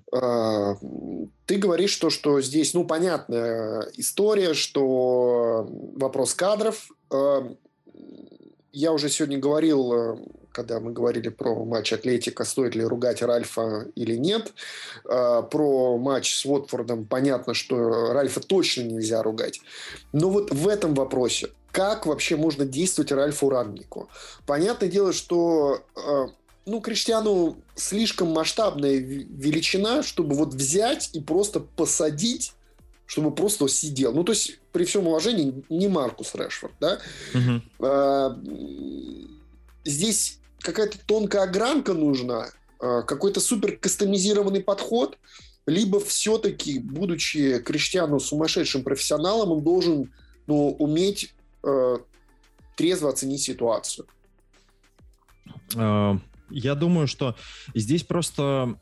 [1.45, 6.89] Ты говоришь, что, что здесь, ну, понятная история, что вопрос кадров.
[7.11, 7.55] А,
[8.71, 10.17] я уже сегодня говорил, э,
[10.51, 14.53] когда мы говорили про матч Атлетика, стоит ли ругать Ральфа или нет.
[15.05, 19.61] А, про матч с Уотфордом понятно, что Ральфа точно нельзя ругать.
[20.13, 24.09] Но вот в этом вопросе, как вообще можно действовать Ральфу Рангнику?
[24.45, 25.83] Понятное дело, что
[26.69, 32.53] ну, Криштиану слишком масштабная величина, чтобы вот взять и просто посадить
[33.09, 34.13] чтобы просто сидел.
[34.13, 36.99] Ну, то есть, при всем уважении, не Маркус Решфорд, да?
[37.33, 37.61] Угу.
[37.87, 38.39] А,
[39.83, 45.17] здесь какая-то тонкая огранка нужна, а, какой-то супер кастомизированный подход,
[45.65, 50.13] либо все-таки, будучи Криштиану сумасшедшим профессионалом, он должен
[50.45, 51.95] ну, уметь а,
[52.77, 54.05] трезво оценить ситуацию.
[56.49, 57.35] Я думаю, что
[57.73, 58.77] здесь просто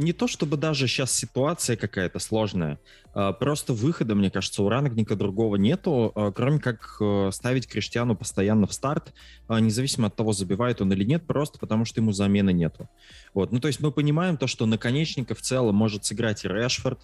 [0.00, 2.78] не то чтобы даже сейчас ситуация какая-то сложная,
[3.12, 8.16] а просто выхода, мне кажется, у Рангника другого нету, а, кроме как э, ставить Криштиану
[8.16, 9.12] постоянно в старт,
[9.46, 12.88] а, независимо от того, забивает он или нет, просто потому что ему замены нету.
[13.34, 13.52] Вот.
[13.52, 17.00] Ну, то есть мы понимаем то, что наконечника в целом может сыграть и Решфорд,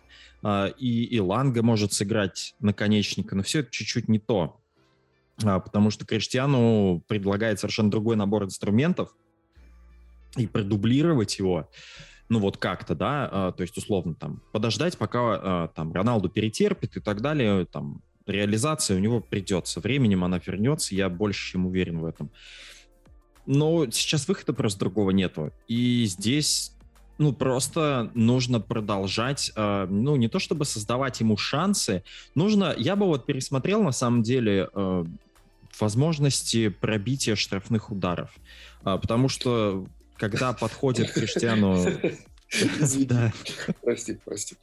[0.78, 4.60] и, и Ланга может сыграть наконечника, но все это чуть-чуть не то.
[5.44, 9.10] А, потому что Криштиану предлагает совершенно другой набор инструментов,
[10.36, 11.68] и продублировать его,
[12.28, 16.96] ну вот как-то, да, а, то есть условно там подождать, пока а, там Роналду перетерпит
[16.96, 22.00] и так далее, там реализация у него придется, временем она вернется, я больше чем уверен
[22.00, 22.30] в этом.
[23.46, 26.72] Но сейчас выхода просто другого нету, и здесь
[27.18, 32.02] ну, просто нужно продолжать, э, ну, не то чтобы создавать ему шансы,
[32.34, 35.04] нужно, я бы вот пересмотрел, на самом деле, э,
[35.80, 38.30] возможности пробития штрафных ударов.
[38.82, 39.86] А, потому что
[40.16, 41.84] когда подходит Криштиану...
[43.82, 44.56] Прости, прости.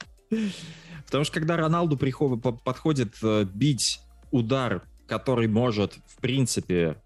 [1.05, 3.99] Потому что когда Роналду подходит э, бить
[4.31, 6.97] удар, который может, в принципе,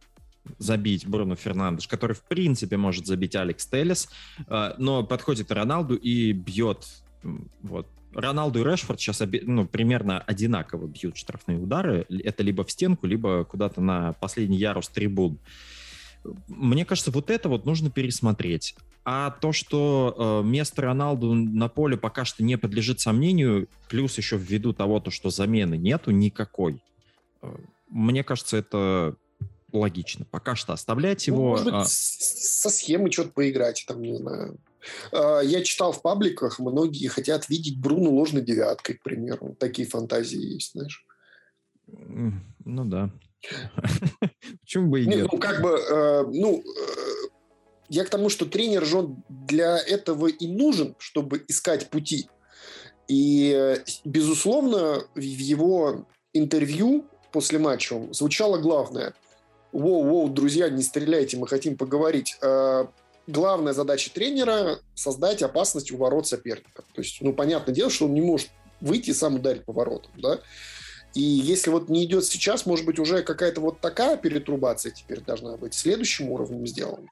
[0.60, 4.08] забить Бруно Фернандеш, который, в принципе, может забить Алекс Телес,
[4.48, 6.88] э, но подходит Роналду и бьет
[7.62, 7.88] вот
[8.22, 12.06] Роналду и Решфорд сейчас ну, примерно одинаково бьют штрафные удары.
[12.10, 15.40] Это либо в стенку, либо куда-то на последний ярус трибун.
[16.48, 18.76] Мне кажется, вот это вот нужно пересмотреть.
[19.06, 24.36] А то, что э, место Роналду на поле пока что не подлежит сомнению, плюс еще
[24.36, 26.84] ввиду того, то, что замены нету никакой,
[27.42, 27.56] э,
[27.90, 29.16] мне кажется, это
[29.72, 30.26] логично.
[30.30, 31.50] Пока что оставлять ну, его.
[31.52, 31.86] Может быть, а...
[31.86, 34.58] со схемой что-то поиграть, там, не знаю.
[35.12, 39.56] А, я читал в пабликах, многие хотят видеть Бруно ложной девяткой, к примеру.
[39.60, 41.06] Такие фантазии есть, знаешь.
[41.88, 43.12] Ну да.
[44.62, 45.28] Почему бы и нет?
[45.32, 47.30] Ну, как бы, э, ну, э,
[47.90, 52.30] я к тому, что тренер же для этого и нужен, чтобы искать пути.
[53.08, 59.14] И, безусловно, в его интервью после матча звучало главное.
[59.72, 62.38] Воу-воу, друзья, не стреляйте, мы хотим поговорить.
[63.28, 66.84] Главная задача тренера– создать опасность у ворот соперника.
[66.94, 70.12] То есть, ну, понятное дело, что он не может выйти и сам ударить по воротам,
[70.18, 70.40] да.
[71.14, 75.58] И если вот не идет сейчас, может быть, уже какая-то вот такая перетрубация теперь должна
[75.58, 77.08] быть следующим уровнем сделана.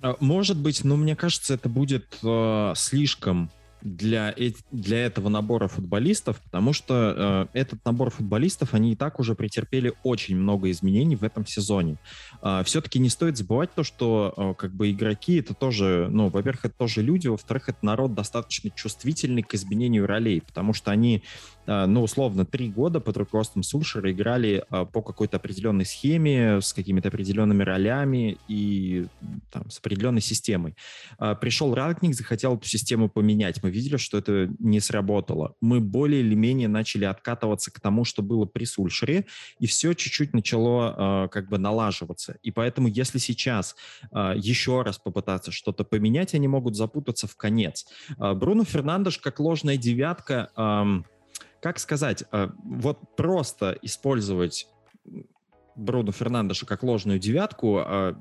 [0.00, 3.50] А, может быть, но мне кажется, это будет э, слишком
[3.84, 4.34] для,
[4.72, 9.92] для этого набора футболистов, потому что э, этот набор футболистов, они и так уже претерпели
[10.02, 11.92] очень много изменений в этом сезоне.
[11.92, 16.30] Э, а, все-таки не стоит забывать то, что э, как бы игроки это тоже, ну,
[16.30, 21.22] во-первых, это тоже люди, во-вторых, это народ достаточно чувствительный к изменению ролей, потому что они
[21.66, 27.08] ну, условно, три года под руководством Сульшера играли а, по какой-то определенной схеме, с какими-то
[27.08, 29.06] определенными ролями и
[29.50, 30.76] там, с определенной системой.
[31.18, 33.62] А, пришел Рагник, захотел эту систему поменять.
[33.62, 35.54] Мы видели, что это не сработало.
[35.60, 39.26] Мы более или менее начали откатываться к тому, что было при Сульшере,
[39.58, 42.36] и все чуть-чуть начало как бы налаживаться.
[42.42, 43.76] И поэтому, если сейчас
[44.12, 47.86] еще раз попытаться что-то поменять, они могут запутаться в конец.
[48.18, 50.50] Бруно Фернандеш как ложная девятка
[51.64, 54.68] как сказать, э, вот просто использовать
[55.76, 58.14] Бруно Фернандеша как ложную девятку э,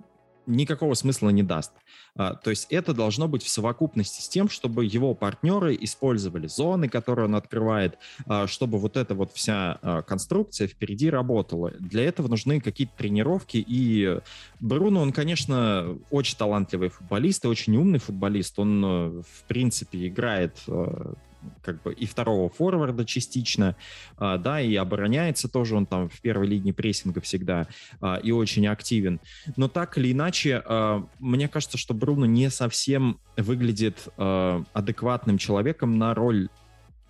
[0.46, 1.74] никакого смысла не даст.
[2.16, 6.88] А, то есть это должно быть в совокупности с тем, чтобы его партнеры использовали зоны,
[6.88, 7.98] которые он открывает,
[8.46, 11.72] чтобы вот эта вот вся конструкция впереди работала.
[11.80, 14.20] Для этого нужны какие-то тренировки, и
[14.60, 18.60] Бруно, он, конечно, очень талантливый футболист и очень умный футболист.
[18.60, 21.14] Он, э, в принципе, играет э,
[21.62, 23.76] как бы и второго форварда частично,
[24.18, 27.68] а, да, и обороняется тоже он там в первой линии прессинга всегда
[28.02, 29.20] а, и очень активен.
[29.56, 36.14] Но так или иначе, а, мне кажется, что Бруно не совсем выглядит адекватным человеком на
[36.14, 36.50] роль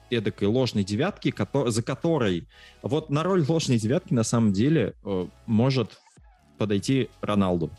[0.10, 1.34] эдакой ложной девятки,
[1.68, 2.48] за которой...
[2.82, 6.00] Вот на роль ложной девятки на самом деле э, может
[6.58, 7.72] подойти Роналду.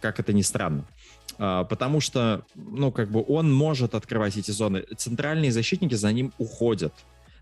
[0.00, 0.86] Как это ни странно.
[1.38, 4.84] А, потому что, ну, как бы он может открывать эти зоны.
[4.96, 6.92] Центральные защитники за ним уходят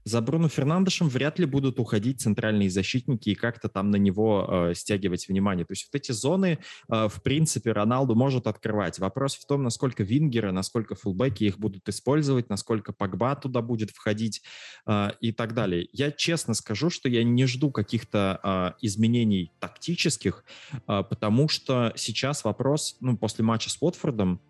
[0.05, 4.75] за Бруно Фернандешем вряд ли будут уходить центральные защитники и как-то там на него э,
[4.75, 5.65] стягивать внимание.
[5.65, 8.99] То есть вот эти зоны, э, в принципе, Роналду может открывать.
[8.99, 14.43] Вопрос в том, насколько вингеры, насколько фулбеки их будут использовать, насколько Погба туда будет входить
[14.87, 15.89] э, и так далее.
[15.93, 22.45] Я честно скажу, что я не жду каких-то э, изменений тактических, э, потому что сейчас
[22.45, 24.41] вопрос, ну, после матча с Уотфордом,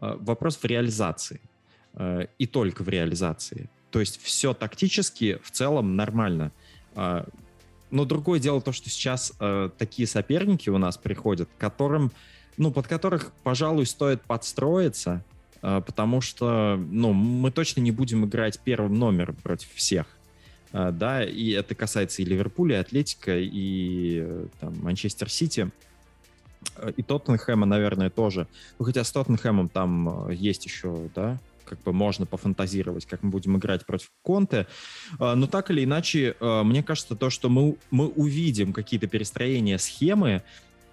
[0.00, 1.40] э, вопрос в реализации
[2.38, 3.70] и только в реализации.
[3.94, 6.50] То есть все тактически в целом нормально.
[6.96, 7.28] А,
[7.92, 12.10] но другое дело то, что сейчас э, такие соперники у нас приходят, которым,
[12.56, 15.22] ну, под которых, пожалуй, стоит подстроиться,
[15.62, 20.06] э, потому что, ну, мы точно не будем играть первым номером против всех.
[20.72, 24.26] Э, да, и это касается и Ливерпуля, и Атлетика, и
[24.58, 25.70] там, Манчестер Сити.
[26.96, 28.48] И Тоттенхэма, наверное, тоже.
[28.80, 33.56] Ну, хотя с Тоттенхэмом там есть еще, да, как бы можно пофантазировать, как мы будем
[33.56, 34.66] играть против Конте.
[35.18, 39.78] А, но так или иначе, а, мне кажется, то, что мы, мы увидим какие-то перестроения
[39.78, 40.42] схемы,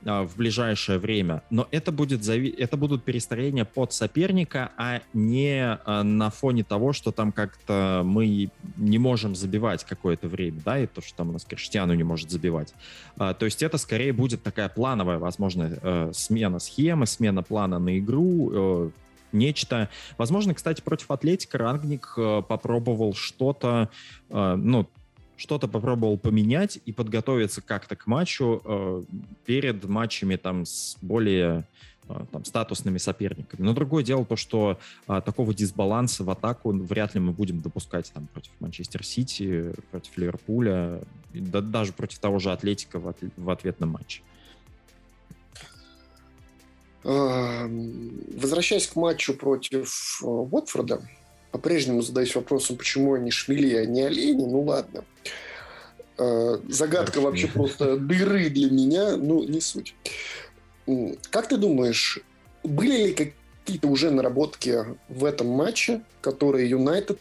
[0.03, 2.49] а, в ближайшее время, но это, будет зави...
[2.49, 8.97] это будут перестроения под соперника, а не на фоне того, что там как-то мы не
[8.97, 12.73] можем забивать какое-то время, да, и то, что там у нас Криштиану не может забивать.
[13.15, 18.51] То есть это скорее будет такая плановая, возможно, э, смена схемы, смена плана на игру,
[18.51, 18.89] э,
[19.33, 19.89] нечто.
[20.17, 23.89] Возможно, кстати, против Атлетика Рангник э, попробовал что-то,
[24.29, 24.87] э, ну,
[25.35, 29.03] что-то попробовал поменять и подготовиться как-то к матчу э,
[29.45, 31.65] перед матчами там с более
[32.31, 33.61] там, статусными соперниками.
[33.61, 38.11] Но другое дело то, что а, такого дисбаланса в атаку вряд ли мы будем допускать
[38.11, 41.01] там, против Манчестер Сити, против Ливерпуля,
[41.33, 44.23] да, даже против того же Атлетика в, от, в ответном матче.
[47.03, 51.01] Возвращаясь к матчу против э, Уотфорда,
[51.51, 54.45] по-прежнему задаюсь вопросом, почему они шмели, а не олени.
[54.45, 55.03] Ну ладно.
[56.17, 59.95] Э, загадка вообще просто дыры для меня, ну не суть.
[61.31, 62.19] Как ты думаешь,
[62.63, 67.19] были ли какие-то уже наработки в этом матче, которые Юнайтед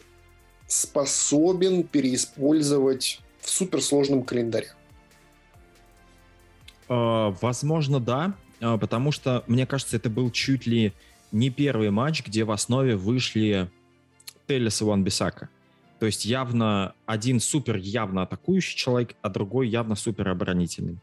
[0.67, 4.73] способен переиспользовать в суперсложном календаре?
[6.87, 8.35] Э, возможно, да.
[8.61, 10.93] А, потому что, мне кажется, это был чуть ли
[11.31, 13.69] не первый матч, где в основе вышли
[14.47, 15.49] Телес и Ван Бисака.
[15.99, 20.99] То есть явно один супер явно атакующий человек, а другой явно супер оборонительный.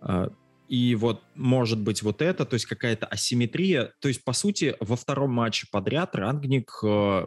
[0.00, 0.30] А,
[0.68, 3.92] и вот, может быть, вот это, то есть какая-то асимметрия.
[4.00, 7.26] То есть, по сути, во втором матче подряд Рангник э,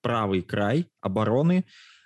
[0.00, 1.64] правый край обороны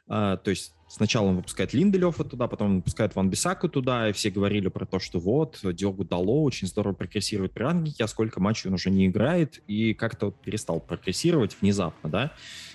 [0.09, 4.13] А, то есть сначала он выпускает Линделёфа туда, потом он выпускает Ван Бисаку туда, и
[4.13, 8.41] все говорили про то, что вот, Диогу Дало очень здорово прогрессирует при ранге, а сколько
[8.41, 12.33] матчей он уже не играет, и как-то вот перестал прогрессировать внезапно, да.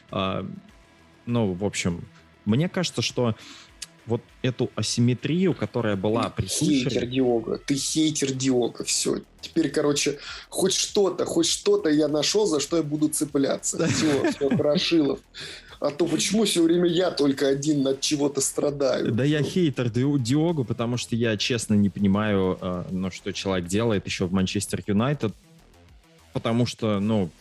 [0.09, 0.45] А,
[1.25, 2.05] ну, в общем,
[2.45, 3.35] мне кажется, что
[4.05, 6.89] вот эту асимметрию, которая была ты присуща...
[6.89, 9.21] Хейтер Диога, ты хейтер Диога, все.
[9.41, 10.17] Теперь, короче,
[10.49, 13.87] хоть что-то, хоть что-то я нашел, за что я буду цепляться.
[13.87, 15.19] Все, все, Хорошилов.
[15.81, 19.11] А то почему все время я только один над чего-то страдаю?
[19.11, 24.05] Да я хейтер Диогу, потому что я честно не понимаю, э, ну, что человек делает
[24.05, 25.33] еще в Манчестер Юнайтед.
[26.33, 27.31] Потому что, ну,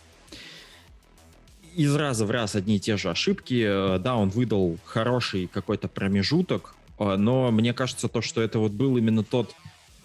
[1.76, 3.62] из раза в раз одни и те же ошибки.
[3.62, 8.72] Э, да, он выдал хороший какой-то промежуток, э, но мне кажется, то, что это вот
[8.72, 9.54] был именно тот,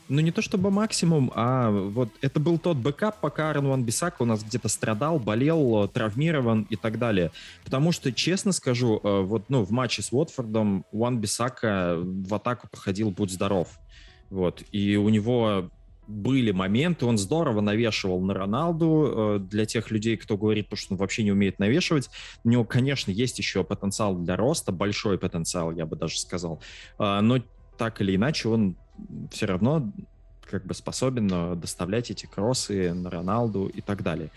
[0.08, 4.22] ну не то чтобы максимум, а вот это был тот backup, пока Аарон Ван Бисака
[4.22, 7.32] у нас где-то страдал, болел, травмирован и так далее.
[7.64, 12.68] Потому что, честно скажу, э, вот ну, в матче с Уотфордом Ван Бисака в атаку
[12.70, 13.70] походил «Будь здоров».
[14.30, 14.64] Вот.
[14.72, 15.70] И у него
[16.08, 19.14] были моменты, он здорово навешивал на Роналду.
[19.16, 22.10] Э, для тех людей, кто говорит, что он вообще не умеет навешивать,
[22.44, 26.62] у него, конечно, есть еще потенциал для роста, большой потенциал, я бы даже сказал.
[27.00, 27.40] Э, но
[27.78, 28.78] так или иначе, он
[29.32, 29.92] все равно
[30.50, 34.30] как бы способен э, доставлять эти кроссы на Роналду и так далее.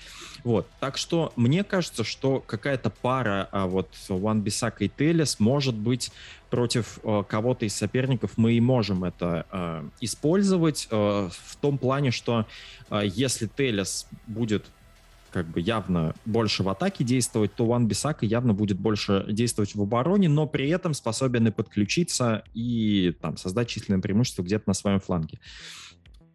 [0.44, 0.66] Вот.
[0.80, 6.10] Так что мне кажется, что какая-то пара а вот Ван Бисака и Телес может быть
[6.50, 10.96] против э, кого-то из соперников мы и можем это э, использовать э,
[11.30, 12.46] в том плане, что
[12.90, 14.66] э, если Телес будет
[15.30, 19.82] как бы явно больше в атаке действовать, то Ван Бисака явно будет больше действовать в
[19.82, 25.00] обороне, но при этом способен и подключиться и там создать численное преимущество где-то на своем
[25.00, 25.38] фланге.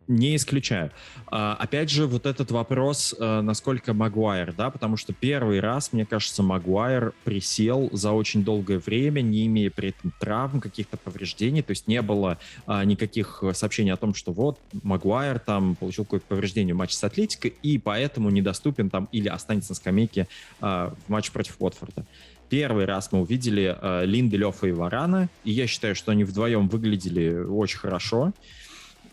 [0.07, 0.91] Не исключаю.
[1.27, 6.05] А, опять же, вот этот вопрос, а, насколько Магуайр, да, потому что первый раз, мне
[6.05, 11.71] кажется, Магуайр присел за очень долгое время, не имея при этом травм, каких-то повреждений, то
[11.71, 16.75] есть не было а, никаких сообщений о том, что вот Магуайр там получил какое-то повреждение
[16.75, 20.27] в матче с Атлетико и поэтому недоступен там или останется на скамейке
[20.59, 22.05] а, в матче против Уотфорда
[22.53, 27.33] первый раз мы увидели э, Линделёфа и Варана, и я считаю, что они вдвоем выглядели
[27.33, 28.31] очень хорошо.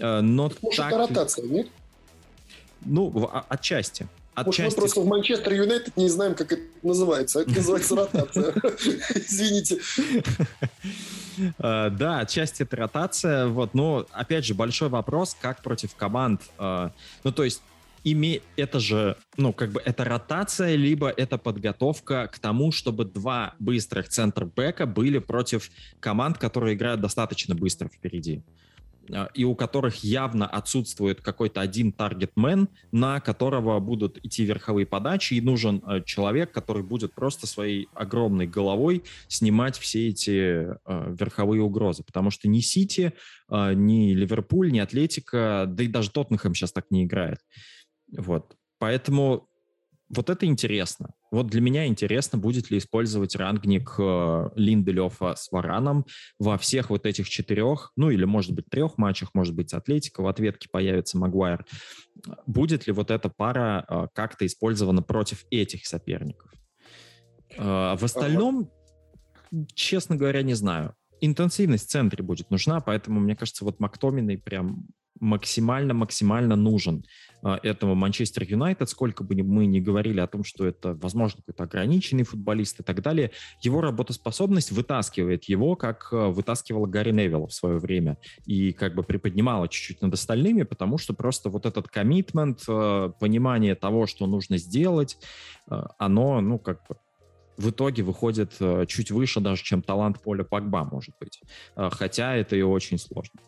[0.01, 0.93] Э, но Может, так...
[0.93, 1.69] это ротация, нет?
[2.85, 4.09] Ну, отчасти.
[4.35, 4.63] Отчасти...
[4.63, 7.41] Может, мы просто в Манчестер Юнайтед не знаем, как это называется.
[7.41, 8.55] Это называется ротация.
[9.15, 9.79] Извините.
[11.59, 13.47] Э, да, отчасти это ротация.
[13.49, 16.43] Вот, но, опять же, большой вопрос, как против команд.
[16.59, 16.91] Э,
[17.25, 17.63] ну, то есть,
[18.05, 18.41] име...
[18.57, 24.09] это же, ну, как бы это ротация, либо это подготовка к тому, чтобы два быстрых
[24.09, 28.43] центр-бэка были против команд, которые играют достаточно быстро впереди.
[29.13, 35.35] А, и у которых явно отсутствует какой-то один таргетмен, на которого будут идти верховые подачи,
[35.35, 41.63] и нужен э, человек, который будет просто своей огромной головой снимать все эти э, верховые
[41.63, 42.03] угрозы.
[42.05, 43.13] Потому что ни Сити,
[43.51, 47.39] э, ни Ливерпуль, ни Атлетика, да и даже Тоттенхэм сейчас так не играет.
[48.17, 48.57] Вот.
[48.79, 49.50] Поэтому
[50.11, 51.15] вот это интересно.
[51.31, 56.05] Вот для меня интересно, будет ли использовать рангник э, Линделёфа с Вараном
[56.39, 60.27] во всех вот этих четырех, ну или, может быть, трех матчах, может быть, Атлетика, в
[60.27, 61.65] ответке появится Магуайр.
[62.47, 66.51] Будет ли вот эта пара э, как-то использована против этих соперников?
[67.57, 68.69] Э, в остальном,
[69.75, 70.95] честно говоря, не знаю.
[71.21, 74.89] Интенсивность в центре будет нужна, поэтому, мне кажется, вот Мактоминой прям
[75.21, 77.05] максимально-максимально нужен
[77.43, 81.65] а, этому Манчестер Юнайтед, сколько бы мы ни говорили о том, что это, возможно, какой-то
[81.65, 87.53] ограниченный футболист и так далее, его работоспособность вытаскивает его, как а, вытаскивала Гарри Невилл в
[87.53, 92.65] свое время, и как бы приподнимала чуть-чуть над остальными, потому что просто вот этот коммитмент,
[92.69, 95.19] а, понимание того, что нужно сделать,
[95.99, 96.97] оно, ну, как бы
[97.57, 98.53] в итоге выходит
[98.89, 101.41] чуть выше даже, чем талант Поля Погба, может быть.
[101.77, 103.39] Хотя это и очень сложно.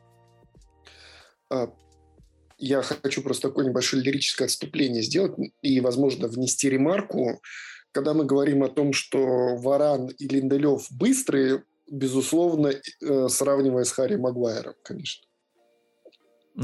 [2.64, 7.42] Я хочу просто такое небольшое лирическое отступление сделать и, возможно, внести ремарку.
[7.90, 14.14] Когда мы говорим о том, что Варан и Линделев быстрые, безусловно, э, сравнивая с Харри
[14.14, 15.27] Магуайром, конечно.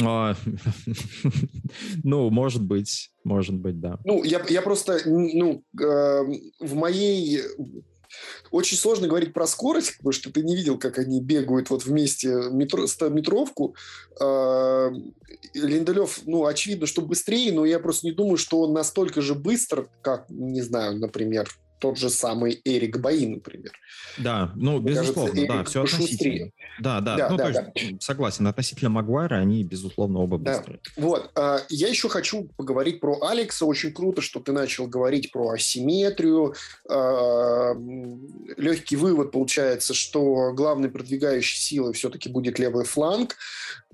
[0.05, 0.37] А,
[2.05, 3.99] ну, может быть, может быть, да.
[4.05, 6.25] Ну, я, я просто, ну, э,
[6.61, 7.41] в моей
[8.51, 12.29] очень сложно говорить про скорость, потому что ты не видел, как они бегают вот вместе
[12.51, 13.75] метро, метровку.
[14.21, 14.91] А,
[15.55, 19.89] Линделев, ну, очевидно, что быстрее, но я просто не думаю, что он настолько же быстр,
[20.03, 21.49] как, не знаю, например,
[21.79, 23.73] тот же самый Эрик Баи, например.
[24.19, 26.51] Да, ну, Мне безусловно, кажется, да, все относительно.
[26.81, 30.57] Да, да, да, ну, да, то есть, согласен, относительно Магуайра они, безусловно, оба да.
[30.57, 30.81] быстрые.
[30.97, 33.65] Вот, а, я еще хочу поговорить про Алекса.
[33.65, 36.55] Очень круто, что ты начал говорить про асимметрию.
[36.89, 37.75] А,
[38.57, 43.37] легкий вывод получается, что главной продвигающей силой все-таки будет левый фланг.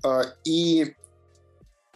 [0.03, 0.95] А, и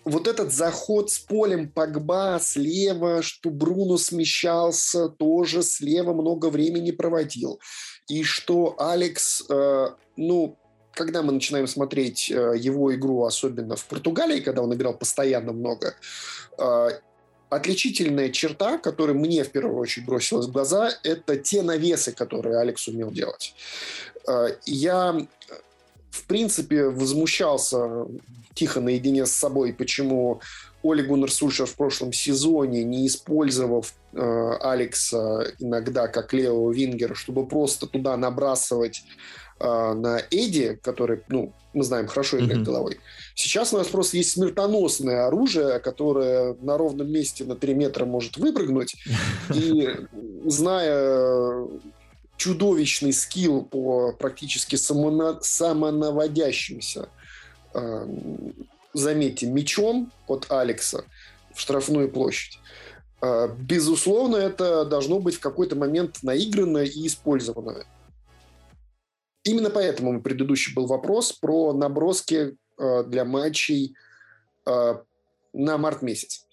[0.06, 7.60] вот этот заход с полем Погба слева, что Бруно смещался, тоже слева много времени проводил.
[8.08, 10.58] И что Алекс, э, ну,
[10.93, 15.95] когда мы начинаем смотреть э, его игру, особенно в Португалии, когда он играл постоянно много,
[16.58, 16.89] э,
[17.50, 22.88] отличительная черта, которая мне в первую очередь бросилась в глаза, это те навесы, которые Алекс
[22.88, 23.54] умел делать.
[24.28, 25.28] Э, я
[26.12, 28.08] в принципе, возмущался
[28.60, 30.41] тихо наедине с собой, почему
[30.84, 37.47] Оли Гуннер Сульшер в прошлом сезоне, не использовав э, Алекса иногда как левого вингера, чтобы
[37.47, 39.03] просто туда набрасывать
[39.60, 42.64] э, на Эдди, который, ну, мы знаем, хорошо играет mm-hmm.
[42.64, 42.99] головой.
[43.34, 48.36] Сейчас у нас просто есть смертоносное оружие, которое на ровном месте на 3 метра может
[48.38, 48.95] выпрыгнуть.
[49.53, 49.88] И
[50.45, 51.68] зная
[52.36, 57.10] чудовищный скилл по практически самона- самонаводящимся,
[58.93, 61.03] заметьте, мечом от Алекса
[61.53, 62.59] в штрафную площадь.
[63.22, 67.86] Э, безусловно, это должно быть в какой-то момент наиграно и использовано.
[69.43, 73.95] Именно поэтому предыдущий был вопрос про наброски э, для матчей
[74.65, 74.95] э,
[75.53, 76.45] на март месяц.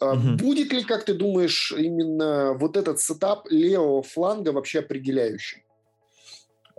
[0.00, 0.36] Угу.
[0.38, 5.62] Будет ли, как ты думаешь, именно вот этот setup левого фланга вообще определяющим?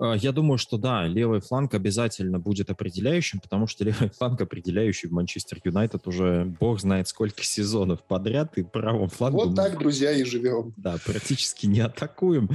[0.04, 5.08] А, я думаю, что да, левый фланг обязательно будет определяющим, потому что левый фланг определяющий
[5.08, 9.50] в Манчестер Юнайтед уже бог знает сколько сезонов подряд, и правым флангом...
[9.50, 10.74] Вот так, друзья, и живем.
[10.84, 12.50] Да, практически не атакуем.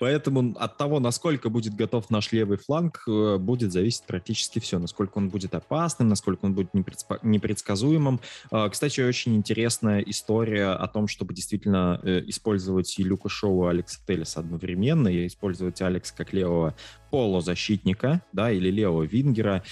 [0.00, 4.78] Поэтому от того, насколько будет готов наш левый фланг, э, будет зависеть практически все.
[4.78, 8.20] Насколько он будет опасным, насколько он будет непредсказуемым.
[8.50, 13.70] А, кстати, очень интересная история о том, чтобы действительно э, использовать и Люка Шоу, и
[13.70, 16.74] Алекса Теллиса одновременно, и использовать Алекса как левого
[17.10, 19.62] полузащитника, да, или левого вингера.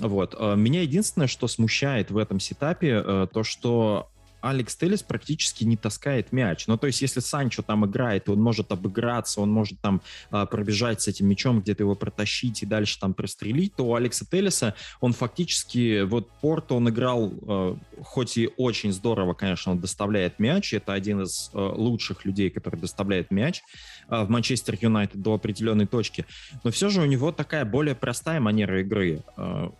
[0.00, 0.34] Вот.
[0.38, 4.10] Э, меня единственное, что смущает в этом сетапе, э, то, что
[4.40, 6.66] Алекс Телес практически не таскает мяч.
[6.66, 11.02] Ну, то есть, если Санчо там играет, он может обыграться, он может там э, пробежать
[11.02, 15.12] с этим мячом, где-то его протащить и дальше там прострелить, то у Алекса Телеса он
[15.12, 20.92] фактически, вот Порто он играл, э, хоть и очень здорово, конечно, он доставляет мяч, это
[20.92, 23.62] один из э, лучших людей, который доставляет мяч
[24.08, 26.24] в Манчестер Юнайтед до определенной точки,
[26.64, 29.22] но все же у него такая более простая манера игры.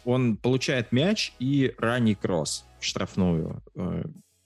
[0.04, 3.62] Он получает мяч и ранний кросс в штрафную.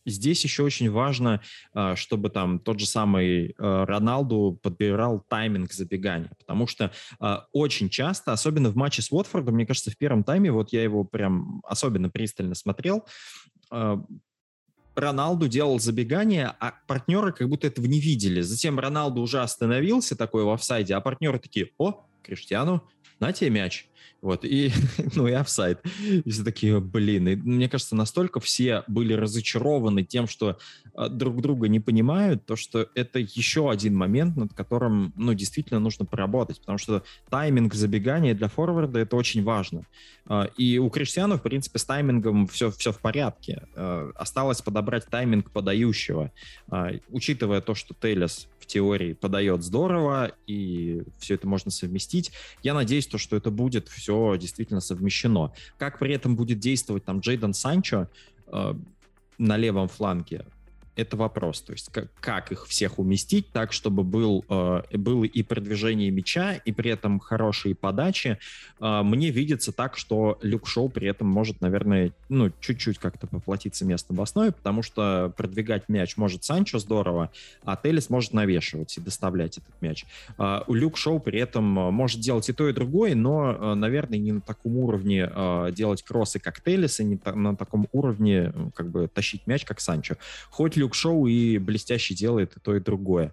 [0.05, 1.41] Здесь еще очень важно,
[1.73, 7.89] а, чтобы там тот же самый а, Роналду подбирал тайминг забегания, потому что а, очень
[7.89, 11.63] часто, особенно в матче с Уотфордом, мне кажется, в первом тайме, вот я его прям
[11.65, 13.07] особенно пристально смотрел,
[14.95, 18.43] Роналду делал забегание, а партнеры как будто этого не видели.
[18.43, 22.87] Затем Роналду уже остановился такой в офсайде, а партнеры такие, о, Криштиану,
[23.19, 23.87] на тебе мяч.
[24.23, 24.71] Вот, и,
[25.17, 25.81] ну, и офсайд.
[26.01, 30.59] И все такие, блин, и, мне кажется, настолько все были разочарованы тем, что
[30.95, 35.81] э, друг друга не понимают, то, что это еще один момент, над которым, ну, действительно
[35.81, 39.87] нужно поработать, потому что тайминг забегания для форварда это очень важно.
[40.29, 43.65] Э, и у Криштиану, в принципе, с таймингом все, все в порядке.
[43.75, 46.31] Э, осталось подобрать тайминг подающего.
[47.09, 52.31] Учитывая то, что Телес в теории подает здорово, и все это можно совместить,
[52.63, 55.53] я надеюсь, то, что это будет все действительно совмещено.
[55.79, 58.09] Как при этом будет действовать там Джейден Санчо
[58.47, 58.75] э,
[59.39, 60.47] на левом фланге,
[60.95, 61.63] это вопрос.
[61.63, 66.55] То есть как, как их всех уместить так, чтобы был, э, было и продвижение мяча,
[66.55, 68.39] и при этом хорошие подачи.
[68.81, 73.85] Э, мне видится так, что Люк Шоу при этом может, наверное, ну, чуть-чуть как-то поплатиться
[73.85, 77.31] местом в основе, потому что продвигать мяч может Санчо здорово,
[77.65, 80.05] а Телес может навешивать и доставлять этот мяч.
[80.39, 84.19] Э, у Люк Шоу при этом может делать и то, и другое, но, э, наверное,
[84.19, 88.53] не на таком уровне э, делать кроссы, как Телес, и не та- на таком уровне
[88.75, 90.17] как бы тащить мяч, как Санчо.
[90.51, 93.33] Хоть люк-шоу и блестяще делает и то, и другое.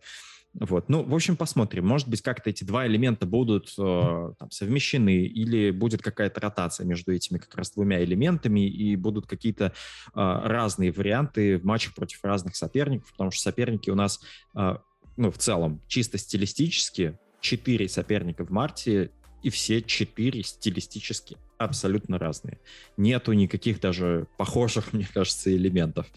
[0.54, 0.90] Вот.
[0.90, 1.86] Ну, в общем, посмотрим.
[1.86, 7.14] Может быть, как-то эти два элемента будут э, там, совмещены, или будет какая-то ротация между
[7.14, 9.72] этими как раз двумя элементами, и будут какие-то э,
[10.14, 14.20] разные варианты в матчах против разных соперников, потому что соперники у нас,
[14.56, 14.78] э,
[15.18, 19.12] ну, в целом, чисто стилистически, четыре соперника в марте
[19.44, 22.58] и все четыре стилистически абсолютно разные.
[22.98, 26.08] Нету никаких даже похожих, мне кажется, элементов.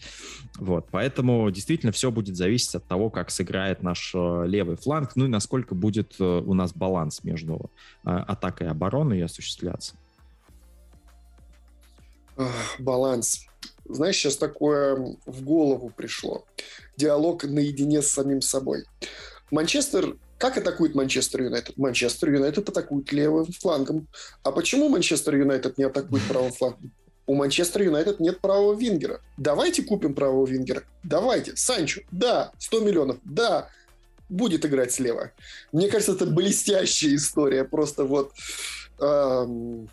[0.57, 5.25] Вот, поэтому действительно все будет зависеть от того, как сыграет наш э, левый фланг, ну
[5.25, 7.71] и насколько будет э, у нас баланс между
[8.05, 9.95] э, атакой и обороной осуществляться.
[12.79, 13.45] Баланс.
[13.85, 14.95] Знаешь, сейчас такое
[15.25, 16.45] в голову пришло.
[16.97, 18.85] Диалог наедине с самим собой.
[19.51, 21.77] Манчестер как атакует Манчестер Юнайтед?
[21.77, 24.09] Манчестер Юнайтед атакует левым флангом.
[24.43, 26.91] А почему Манчестер Юнайтед не атакует правым флангом?
[27.25, 29.21] У Манчестер Юнайтед нет правого вингера.
[29.37, 30.83] Давайте купим правого вингера.
[31.01, 31.55] Давайте.
[31.55, 32.01] Санчо.
[32.11, 32.51] Да.
[32.59, 33.19] 100 миллионов.
[33.23, 33.69] Да.
[34.27, 35.31] Будет играть слева.
[35.71, 37.63] Мне кажется, это блестящая история.
[37.63, 38.33] Просто вот...
[38.99, 39.87] Эм...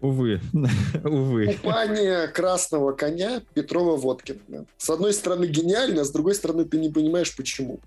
[0.00, 0.40] Увы,
[1.04, 1.58] увы.
[1.60, 4.64] Купание красного коня Петрова Водкина.
[4.78, 7.80] С одной стороны гениально, а с другой стороны ты не понимаешь, почему.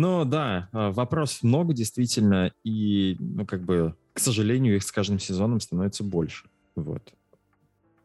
[0.00, 5.18] Ну да, а, вопрос много действительно, и, ну, как бы, к сожалению, их с каждым
[5.18, 6.48] сезоном становится больше.
[6.76, 7.12] Вот.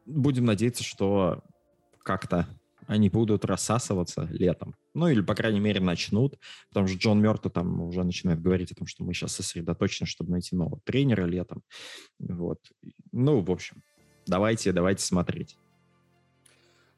[0.08, 1.44] Будем надеяться, что
[2.02, 2.48] как-то
[2.88, 4.76] они будут рассасываться летом.
[4.96, 6.40] Ну, или, по крайней мере, начнут,
[6.70, 10.32] потому что Джон Мёрто там уже начинает говорить о том, что мы сейчас сосредоточены, чтобы
[10.32, 11.62] найти нового тренера летом.
[12.18, 12.58] Вот.
[13.12, 13.84] Ну, в общем,
[14.26, 15.58] давайте, давайте смотреть.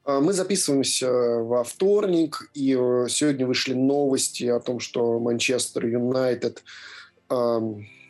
[0.06, 6.62] А, мы записываемся во вторник, и э, сегодня вышли новости о том, что Манчестер Юнайтед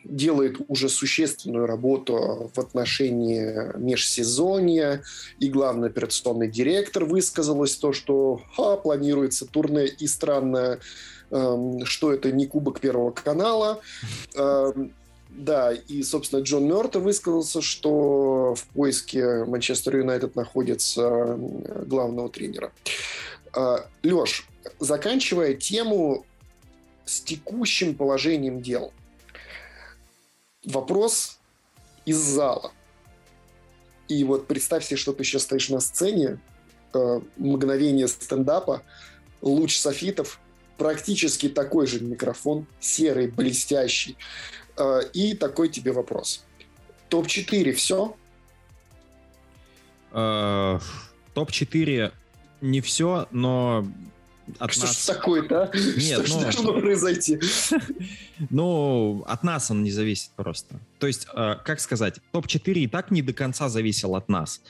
[0.03, 5.01] делает уже существенную работу в отношении межсезонья,
[5.39, 10.79] и главный операционный директор высказалась то, что ха, планируется турне, и странно,
[11.31, 13.81] что это не Кубок Первого канала.
[15.37, 22.73] Да, и, собственно, Джон Мёрто высказался, что в поиске Манчестер Юнайтед находится главного тренера.
[23.53, 24.47] А, Леш,
[24.79, 26.25] заканчивая тему
[27.05, 28.91] с текущим положением дел.
[30.65, 31.37] Вопрос
[32.05, 32.71] из зала.
[34.07, 36.39] И вот представь себе, что ты сейчас стоишь на сцене,
[36.95, 38.81] э, мгновение стендапа,
[39.41, 40.39] луч софитов,
[40.77, 44.17] практически такой же микрофон, серый, блестящий.
[44.77, 46.43] Э, и такой тебе вопрос.
[47.09, 48.15] Топ-4 все?
[50.11, 50.79] Э,
[51.33, 52.11] топ-4
[52.61, 53.87] не все, но
[54.59, 55.05] от что нас...
[55.05, 55.71] такое-то, а?
[55.75, 56.41] Нет, что ну...
[56.41, 57.39] должно произойти?
[58.49, 60.79] ну, от нас он не зависит просто.
[60.99, 64.61] То есть, э, как сказать, топ-4 и так не до конца зависел от нас.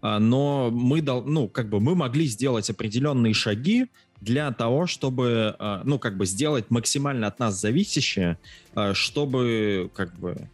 [0.00, 3.86] но мы, ну, как бы мы могли сделать определенные шаги,
[4.20, 8.38] для того, чтобы, э, ну, как бы сделать максимально от нас зависящее,
[8.74, 10.48] э, чтобы, как бы,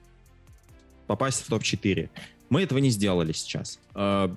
[1.07, 2.09] попасть в топ-4.
[2.51, 3.79] Мы этого не сделали сейчас.
[3.95, 4.29] Э,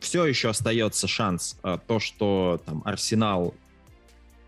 [0.00, 3.54] Все еще остается шанс, то, что там Арсенал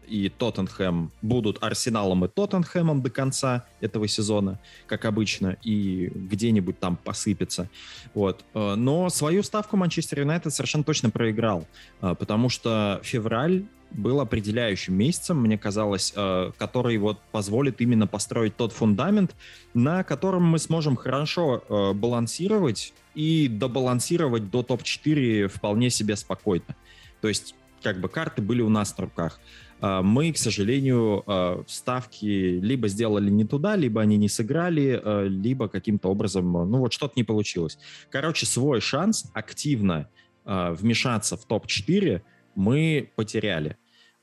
[0.08, 6.96] и Тоттенхэм будут Арсеналом и Тоттенхэмом до конца этого сезона, как обычно, и где-нибудь там
[6.96, 7.68] посыпется.
[8.14, 8.44] Вот.
[8.54, 11.66] Но свою ставку Манчестер Юнайтед совершенно точно проиграл,
[12.00, 18.72] потому что февраль был определяющим месяцем, мне казалось, э, который вот позволит именно построить тот
[18.72, 19.34] фундамент,
[19.74, 26.76] на котором мы сможем хорошо э, балансировать и добалансировать до топ-4 вполне себе спокойно.
[27.20, 29.40] То есть, как бы карты были у нас на руках.
[29.80, 31.24] Э, мы, к сожалению,
[31.66, 37.14] ставки либо сделали не туда, либо они не сыграли, либо каким-то образом, ну вот что-то
[37.16, 37.78] не получилось.
[38.10, 40.08] Короче, свой шанс активно
[40.44, 42.22] вмешаться в топ-4
[42.54, 43.76] мы потеряли.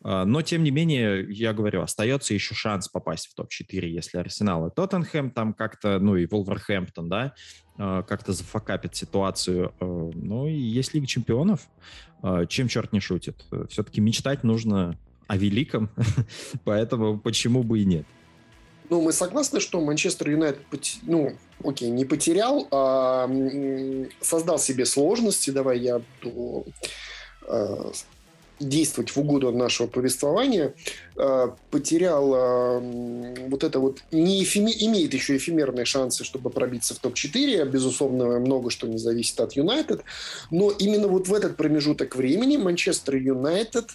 [0.06, 4.68] А, но, тем не менее, я говорю, остается еще шанс попасть в топ-4, если Арсенал
[4.68, 7.34] и Тоттенхэм там как-то, ну и Волверхэмптон, да,
[7.78, 9.74] а, как-то зафакапит ситуацию.
[9.80, 11.68] А, ну и есть Лига Чемпионов,
[12.50, 13.46] чем черт не шутит.
[13.70, 14.98] Все-таки мечтать нужно
[15.28, 15.90] о великом,
[16.64, 18.06] поэтому почему бы и нет.
[18.90, 20.62] Ну, мы согласны, что Манчестер Юнайтед,
[21.04, 23.28] ну, окей, не потерял, а
[24.22, 25.50] создал себе сложности.
[25.50, 26.66] Давай я буду
[28.60, 30.74] действовать в угоду нашего повествования,
[31.18, 37.00] э, потерял э, вот это вот, не эфеме, имеет еще эфемерные шансы, чтобы пробиться в
[37.00, 40.04] топ-4, безусловно, много что не зависит от Юнайтед,
[40.52, 43.90] но именно вот в этот промежуток времени Манчестер Юнайтед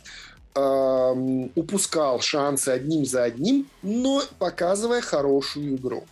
[0.55, 6.05] упускал шансы одним за одним, но показывая хорошую игру.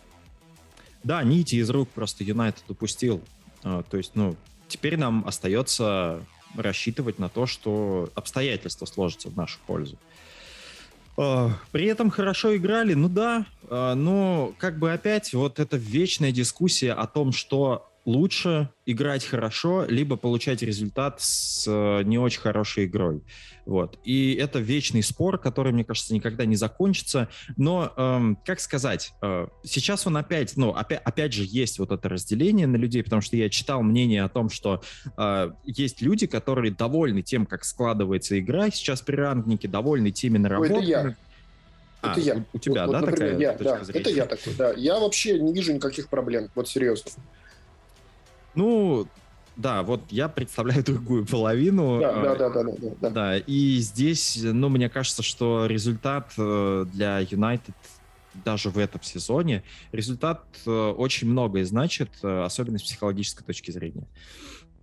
[1.03, 3.21] Да, нити из рук просто Юнайтед упустил.
[3.61, 4.35] То есть, ну,
[4.69, 6.21] теперь нам остается
[6.55, 9.97] рассчитывать на то, что обстоятельства сложатся в нашу пользу.
[11.17, 16.31] А, при этом хорошо играли, ну да, а, но как бы опять вот эта вечная
[16.31, 22.85] дискуссия о том, что лучше, играть хорошо, либо получать результат с э, не очень хорошей
[22.85, 23.21] игрой.
[23.69, 23.99] Вот.
[24.03, 27.29] И это вечный спор, который, мне кажется, никогда не закончится.
[27.55, 32.09] Но, эм, как сказать, э, сейчас он опять, ну, опять, опять же, есть вот это
[32.09, 34.81] разделение на людей, потому что я читал мнение о том, что
[35.15, 40.79] э, есть люди, которые довольны тем, как складывается игра сейчас при рангнике, довольны теми наработками.
[40.79, 41.15] это я.
[42.01, 42.45] А, это я.
[42.51, 44.01] У, тебя, вот, да, вот, например, такая я, да, зрения?
[44.01, 44.73] Это я такой, да.
[44.73, 47.11] Я вообще не вижу никаких проблем, вот серьезно.
[48.55, 49.07] Ну,
[49.59, 51.99] да, вот я представляю другую половину.
[51.99, 53.09] Да, э, да, да, да, да, да, да.
[53.09, 57.75] Да, и здесь, ну, мне кажется, что результат э, для Юнайтед
[58.33, 64.07] даже в этом сезоне, результат э, очень многое значит, особенно с психологической точки зрения.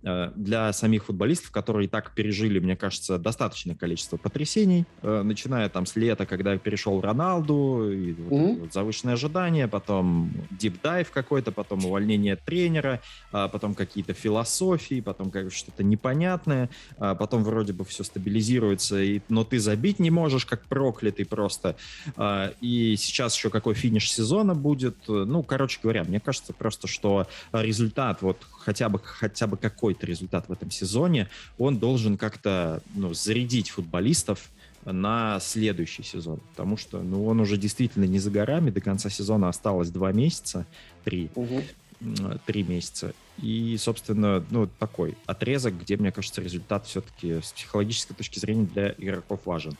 [0.07, 5.67] Э, Для самих футболистов, которые и так пережили, мне кажется, достаточное количество потрясений, э, начиная
[5.67, 11.51] там с лета, когда перешел Роналду, и вот это вот завышенное ожидание, потом дипдайв какой-то,
[11.51, 13.01] потом увольнение тренера,
[13.33, 19.19] а потом какие-то философии, потом как что-то непонятное, а потом вроде бы все стабилизируется, и,
[19.27, 21.75] но ты забить не можешь, как проклятый просто.
[22.15, 24.95] А, И сейчас еще какой финиш сезона будет.
[25.07, 28.37] Ну, короче говоря, мне кажется просто, что результат, вот
[28.67, 29.57] хотя бы, хотя бы
[29.97, 31.27] какой-то результат в этом сезоне,
[31.57, 34.49] он должен как-то ну, зарядить футболистов
[34.85, 36.39] на следующий сезон.
[36.51, 38.69] Потому что ну, он уже действительно не за горами.
[38.69, 40.65] До конца сезона осталось два месяца,
[41.03, 43.13] три м, три месяца.
[43.41, 48.93] И, собственно, ну, такой отрезок, где, мне кажется, результат все-таки с психологической точки зрения для
[48.97, 49.75] игроков важен.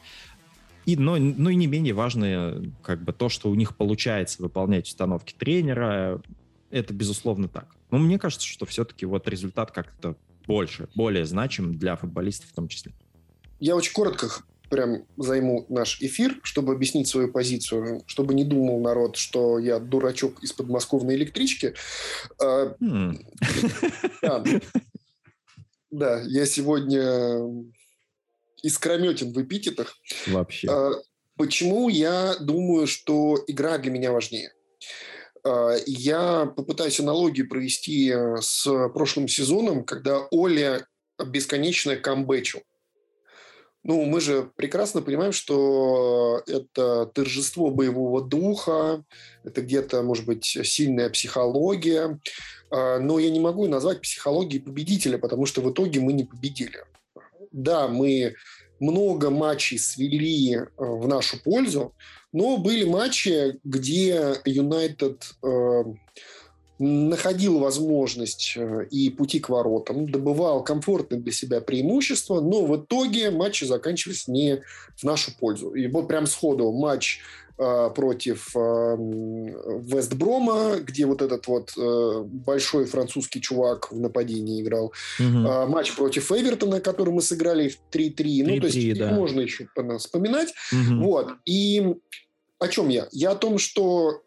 [0.86, 4.88] И, но, но и не менее важно как бы то, что у них получается выполнять
[4.88, 6.22] установки тренера.
[6.70, 7.76] Это, безусловно, так.
[7.92, 10.16] Но мне кажется, что все-таки вот результат как-то
[10.46, 12.94] больше, более значим для футболистов в том числе.
[13.60, 14.30] Я очень коротко
[14.70, 20.44] прям займу наш эфир, чтобы объяснить свою позицию, чтобы не думал народ, что я дурачок
[20.44, 21.74] из подмосковной электрички.
[22.42, 23.18] А, М,
[24.22, 24.44] Да,
[25.90, 27.66] Да, я сегодня
[28.62, 29.96] искрометен в эпитетах.
[30.28, 30.70] вообще.
[30.70, 30.92] А,
[31.38, 34.52] Почему я думаю, что игра для меня важнее?
[35.48, 40.86] А, Я попытаюсь аналогию провести э, с прошлым сезоном, когда Оля
[41.26, 42.62] бесконечно камбэчил.
[43.84, 49.06] Ну, мы же прекрасно понимаем, что это торжество боевого духа,
[49.46, 52.20] это где-то, может быть, сильная психология,
[52.70, 56.84] А, но я не могу назвать психологией победителя, потому что в итоге мы не победили.
[57.52, 58.36] Да, мы
[58.80, 61.96] много матчей свели э, в нашу пользу,
[62.32, 65.84] но были матчи, где Юнайтед э,
[66.80, 73.32] находил возможность э, и пути к воротам, добывал комфортное для себя преимущество, но в итоге
[73.32, 74.62] матчи заканчивались не
[74.96, 75.72] в нашу пользу.
[75.72, 77.20] И вот прям сходу матч
[77.58, 78.96] э, против э,
[79.80, 85.48] Вестброма, где вот этот вот э, большой французский чувак в нападении играл, Мгм.
[85.48, 88.44] а, матч против Эвертона, который мы сыграли в 3-3.
[88.46, 89.12] Ну, то есть 3-3, их да.
[89.12, 89.68] можно еще
[89.98, 90.54] вспоминать.
[90.72, 91.04] Мгм.
[91.04, 91.30] Вот.
[91.46, 91.96] И
[92.60, 93.08] о чем я?
[93.12, 94.22] Я о том, что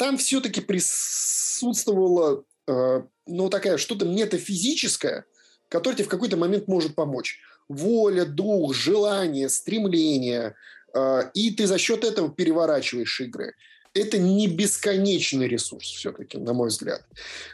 [0.00, 5.26] там все-таки присутствовала э, ну, такая что-то метафизическое,
[5.68, 7.38] которое тебе в какой-то момент может помочь.
[7.68, 10.54] Воля, дух, желание, стремление.
[10.94, 13.52] э, и ты за счет этого переворачиваешь игры.
[13.92, 17.04] Это не бесконечный ресурс все-таки, на мой взгляд.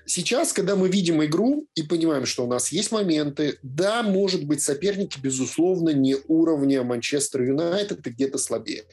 [0.05, 4.62] Сейчас, когда мы видим игру и понимаем, что у нас есть моменты, да, может быть,
[4.62, 8.84] соперники, безусловно, не уровня Манчестер Юнайтед и где-то слабее.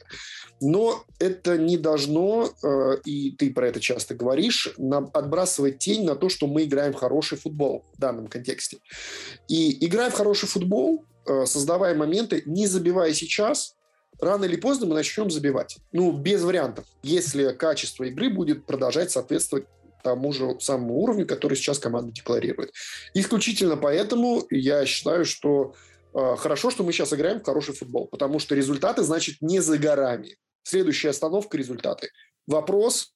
[0.60, 4.74] Но это не должно, э, и ты про это часто говоришь,
[5.12, 8.78] отбрасывать тень на то, что мы играем в хороший футбол в данном контексте.
[9.48, 13.74] И играя в хороший футбол, э, создавая моменты, не забивая сейчас,
[14.20, 15.76] рано или поздно мы начнем забивать.
[15.92, 16.84] Ну, без вариантов.
[17.02, 19.66] Если качество игры будет продолжать соответствовать
[20.04, 22.72] тому же самому уровню, который сейчас команда декларирует.
[23.14, 25.74] Исключительно поэтому я считаю, что
[26.14, 30.36] хорошо, что мы сейчас играем в хороший футбол, потому что результаты, значит, не за горами.
[30.62, 32.08] Следующая остановка– результаты.
[32.46, 33.12] Вопрос,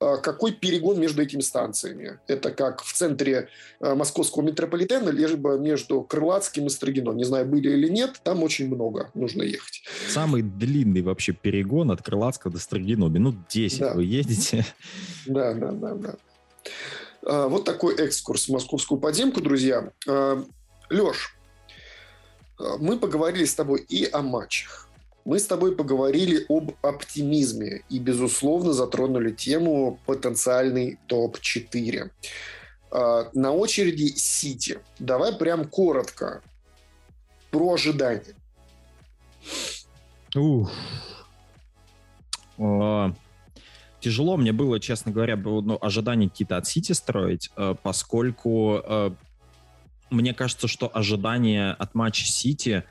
[0.00, 2.20] э, какой перегон между этими станциями?
[2.28, 3.48] Это как в центре
[3.80, 7.10] э, московского метрополитена, либо между Крылатским и Строгино.
[7.12, 9.82] Не знаю, были или нет, там очень много нужно ехать.
[10.08, 13.08] Самый длинный вообще перегон от Крылатского до Строгино.
[13.08, 13.94] Минут 10 Да.
[13.94, 14.64] вы едете.
[15.26, 17.48] Да, да, да, да.
[17.48, 19.92] Вот такой экскурс в московскую подземку, друзья.
[20.88, 21.37] Леш,
[22.58, 24.88] мы поговорили с тобой и о матчах.
[25.24, 32.10] Мы с тобой поговорили об оптимизме и, безусловно, затронули тему потенциальный топ-4.
[32.90, 34.80] А, На очереди Сити.
[34.98, 36.42] Давай прям коротко
[37.50, 38.34] про ожидания.
[40.34, 40.72] Ух.
[42.58, 43.12] А,
[44.00, 47.50] тяжело мне было, честно говоря, ну, ожидания какие-то от Сити строить,
[47.82, 49.14] поскольку
[50.10, 52.84] мне кажется, что ожидания от матча Сити,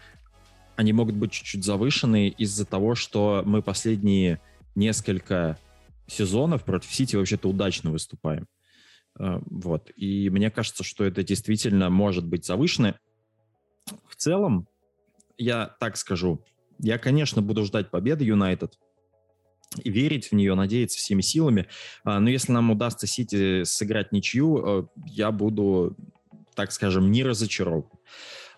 [0.75, 4.39] они могут быть чуть-чуть завышены из-за того, что мы последние
[4.75, 5.57] несколько
[6.07, 8.47] сезонов против Сити вообще-то удачно выступаем.
[9.19, 9.91] Э, вот.
[9.95, 12.99] И мне кажется, что это действительно может быть завышено.
[14.07, 14.67] В целом,
[15.37, 16.43] я так скажу,
[16.79, 18.77] я, конечно, буду ждать победы Юнайтед,
[19.83, 21.67] и верить в нее, надеяться всеми силами.
[22.03, 25.95] А, но если нам удастся Сити сыграть ничью, э, я буду,
[26.57, 27.85] так скажем, не разочарован.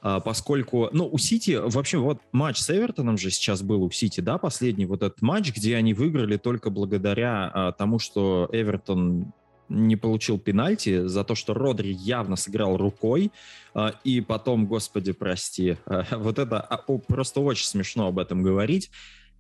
[0.02, 4.22] А, поскольку, ну, у Сити вообще вот матч с Эвертоном же сейчас был у Сити,
[4.22, 9.34] да, последний вот этот матч, где они выиграли только благодаря а, тому, что Эвертон
[9.68, 13.32] не получил пенальти за то, что Родри явно сыграл рукой,
[14.04, 15.78] и потом, господи, прости,
[16.12, 16.68] вот это
[17.08, 18.90] просто очень смешно об этом говорить.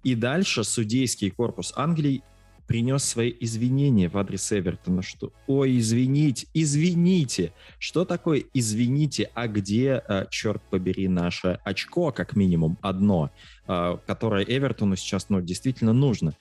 [0.03, 2.21] И дальше судейский корпус Англии
[2.69, 7.51] принес свои извинения в адрес Эвертона, что «Ой, извините, извините».
[7.79, 13.31] Что такое «извините», а где, э, черт побери, наше очко, как минимум, одно,
[13.67, 16.35] э, которое Эвертону сейчас ну, действительно нужно?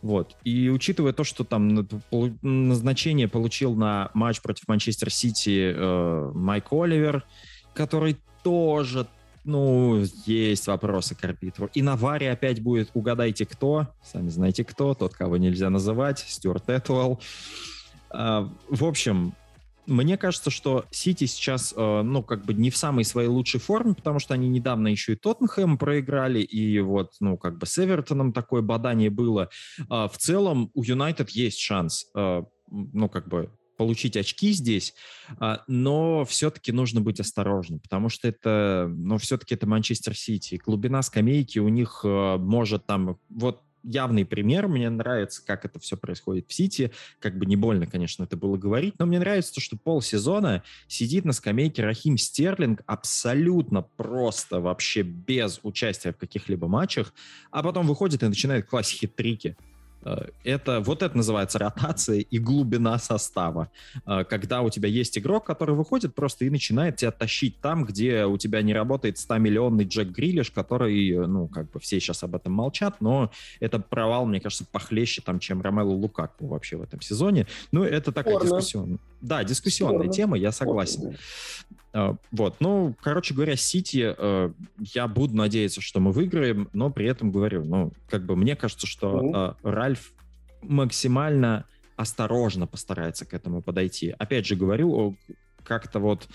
[0.00, 0.34] Вот.
[0.42, 1.86] И учитывая то, что там
[2.40, 7.24] назначение получил на матч против Манчестер Сити э, Майк Оливер,
[7.74, 9.06] который тоже
[9.44, 11.70] ну, есть вопросы к арбитру.
[11.74, 14.94] И на варе опять будет «Угадайте, кто?» Сами знаете, кто.
[14.94, 16.24] Тот, кого нельзя называть.
[16.26, 17.20] Стюарт Этуэлл.
[18.10, 19.34] А, в общем,
[19.86, 23.94] мне кажется, что Сити сейчас, э, ну, как бы не в самой своей лучшей форме,
[23.94, 28.32] потому что они недавно еще и Тоттенхэм проиграли, и вот, ну, как бы с Эвертоном
[28.32, 29.50] такое бадание было.
[29.90, 33.50] А, в целом у Юнайтед есть шанс, э, ну, как бы
[33.84, 34.94] получить очки здесь,
[35.38, 40.58] а, но все-таки нужно быть осторожным, потому что это, ну, все-таки это Манчестер Сити.
[40.64, 44.68] Глубина скамейки у них э, может там, вот явный пример.
[44.68, 46.92] Мне нравится, как это все происходит в Сити.
[47.18, 51.26] Как бы не больно, конечно, это было говорить, но мне нравится то, что полсезона сидит
[51.26, 57.12] на скамейке Рахим Стерлинг абсолютно просто, вообще без участия в каких-либо матчах,
[57.50, 59.58] а потом выходит и начинает класть хитрики.
[59.58, 59.73] Э,
[60.44, 63.70] это, вот это называется ротация и глубина состава.
[64.06, 68.24] Э, когда у тебя есть игрок, который выходит просто и начинает тебя тащить там, где
[68.24, 72.52] у тебя не работает 100-миллионный Джек Грилиш, который, ну, как бы все сейчас об этом
[72.52, 73.30] молчат, но
[73.60, 77.46] это провал, мне кажется, похлеще, там, чем Ромелу Лукаку вообще в этом сезоне.
[77.72, 78.48] Ну, это такая Спорно.
[78.50, 78.98] дискуссионная...
[79.20, 80.12] Да, дискуссионная Спорно.
[80.12, 81.00] тема, я согласен.
[81.00, 81.18] Спорно.
[82.32, 84.50] Вот, ну, короче говоря, Сити, э,
[84.94, 88.88] я буду надеяться, что мы выиграем, но при этом говорю, ну, как бы мне кажется,
[88.88, 89.56] что mm-hmm.
[89.94, 90.12] Ральф
[90.62, 91.66] максимально
[91.96, 94.14] осторожно постарается к этому подойти.
[94.18, 95.16] Опять же говорю,
[95.62, 96.28] как-то вот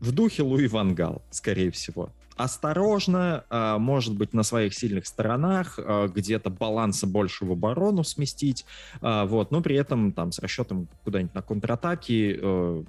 [0.00, 2.10] в духе Луи Вангал, скорее всего.
[2.36, 8.64] Осторожно, а, может быть, на своих сильных сторонах, где-то баланса больше в оборону сместить,
[9.00, 12.84] вот, но при этом там с расчетом куда-нибудь на контратаки э,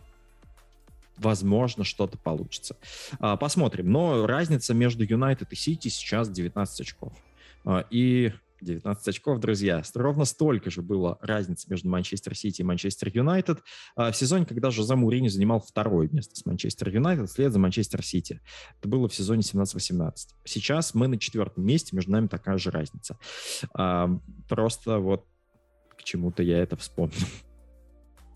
[1.18, 2.76] возможно, что-то получится.
[3.20, 3.92] А, посмотрим.
[3.92, 7.14] Но разница между Юнайтед и Сити сейчас 19 очков.
[7.66, 8.34] А, и
[8.64, 9.84] 19 очков, друзья.
[9.94, 13.60] Ровно столько же было разницы между Манчестер Сити и Манчестер Юнайтед
[13.96, 18.04] а, в сезоне, когда Жозе Мурини занимал второе место с Манчестер Юнайтед вслед за Манчестер
[18.04, 18.42] Сити.
[18.80, 20.14] Это было в сезоне 17-18.
[20.46, 23.18] Сейчас мы на четвертом месте, между нами такая же разница.
[24.48, 25.26] Просто вот
[25.98, 27.16] к чему-то я это вспомнил.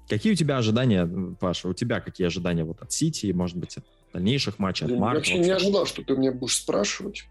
[0.09, 1.05] Какие у тебя ожидания,
[1.39, 1.67] Паша?
[1.67, 5.17] У тебя какие ожидания вот от Сити, может быть, от дальнейших матчей, от Я Марка?
[5.17, 7.25] вообще не ожидал, что ты меня будешь спрашивать.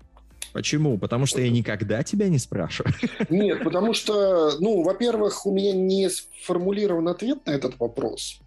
[0.57, 0.97] Почему?
[0.97, 2.95] Потому что я никогда тебя не спрашиваю.
[3.29, 8.41] Нет, потому что, ну, во-первых, у меня не сформулирован ответ на этот вопрос.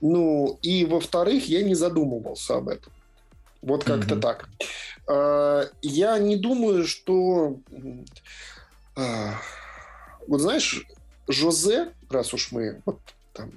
[0.00, 2.90] Ну, и во-вторых, я не задумывался об этом.
[3.60, 4.20] Вот как-то mm-hmm.
[4.20, 4.48] так.
[5.06, 7.58] А, я не думаю, что...
[8.96, 9.34] А,
[10.26, 10.86] вот знаешь,
[11.28, 13.00] Жозе, раз уж мы вот
[13.34, 13.50] там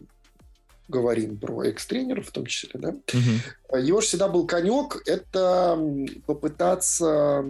[0.87, 3.77] говорим про экс-тренеров в том числе, да, угу.
[3.77, 5.79] его же всегда был конек, это
[6.25, 7.45] попытаться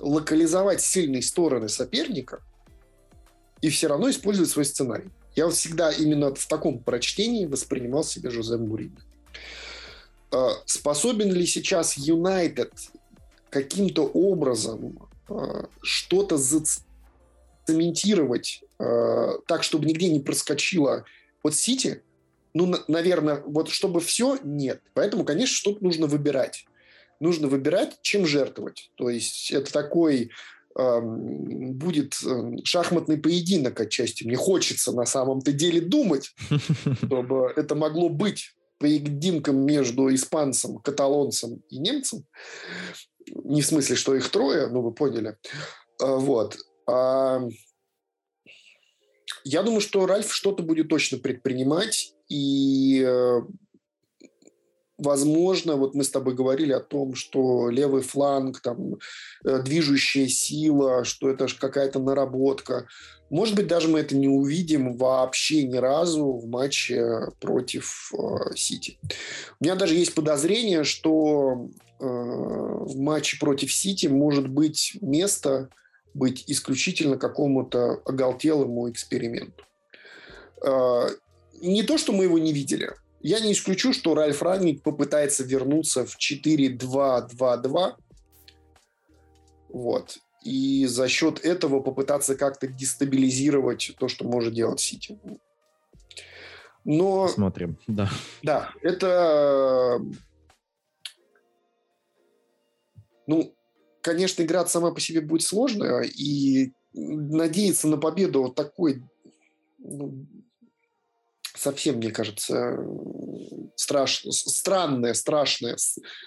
[0.00, 2.40] локализовать сильные стороны соперника
[3.60, 5.10] и все равно использовать свой сценарий.
[5.34, 8.98] Я вот всегда именно в таком прочтении воспринимал себя Жозе Мурини.
[10.30, 12.72] А, способен ли сейчас Юнайтед
[13.50, 18.62] каким-то образом а, что-то зацементировать
[19.46, 21.04] так, чтобы нигде не проскочило
[21.44, 22.02] вот Сити,
[22.54, 24.82] ну, наверное, вот чтобы все, нет.
[24.94, 26.66] Поэтому, конечно, что-то нужно выбирать.
[27.20, 28.90] Нужно выбирать, чем жертвовать.
[28.96, 30.30] То есть это такой
[30.76, 34.24] э, будет э, шахматный поединок отчасти.
[34.24, 36.34] Мне хочется на самом-то деле думать,
[37.04, 42.26] чтобы это могло быть поединком между испанцем, каталонцем и немцем.
[43.26, 45.36] Не в смысле, что их трое, ну вы поняли.
[46.00, 46.58] А, вот.
[46.88, 47.40] А,
[49.44, 53.40] я думаю, что Ральф что-то будет точно предпринимать, и э,
[54.96, 58.94] возможно, вот мы с тобой говорили о том, что левый фланг, там,
[59.44, 62.86] э, движущая сила, что это же какая-то наработка.
[63.28, 68.98] Может быть, даже мы это не увидим вообще ни разу в матче против э, Сити.
[69.60, 71.68] У меня даже есть подозрение, что
[72.00, 75.68] э, в матче против Сити может быть место
[76.14, 79.64] быть исключительно какому-то оголтелому эксперименту.
[80.64, 81.08] Э,
[81.68, 82.90] не то, что мы его не видели–
[83.22, 87.94] я не исключу, что Ральф Рангник попытается вернуться в 4-2-2-2.
[89.68, 90.18] Вот.
[90.44, 95.20] И за счет этого попытаться как-то дестабилизировать то, что может делать Сити.
[96.84, 97.28] Но...
[97.28, 98.10] Смотрим, да.
[98.42, 100.00] Да, это...
[103.28, 103.54] Ну,
[104.00, 109.04] конечно, игра сама по себе будет сложная, и надеяться на победу вот такой
[109.78, 110.26] ну,
[111.62, 112.76] совсем, мне кажется,
[113.76, 115.76] страшно, странное, страшное,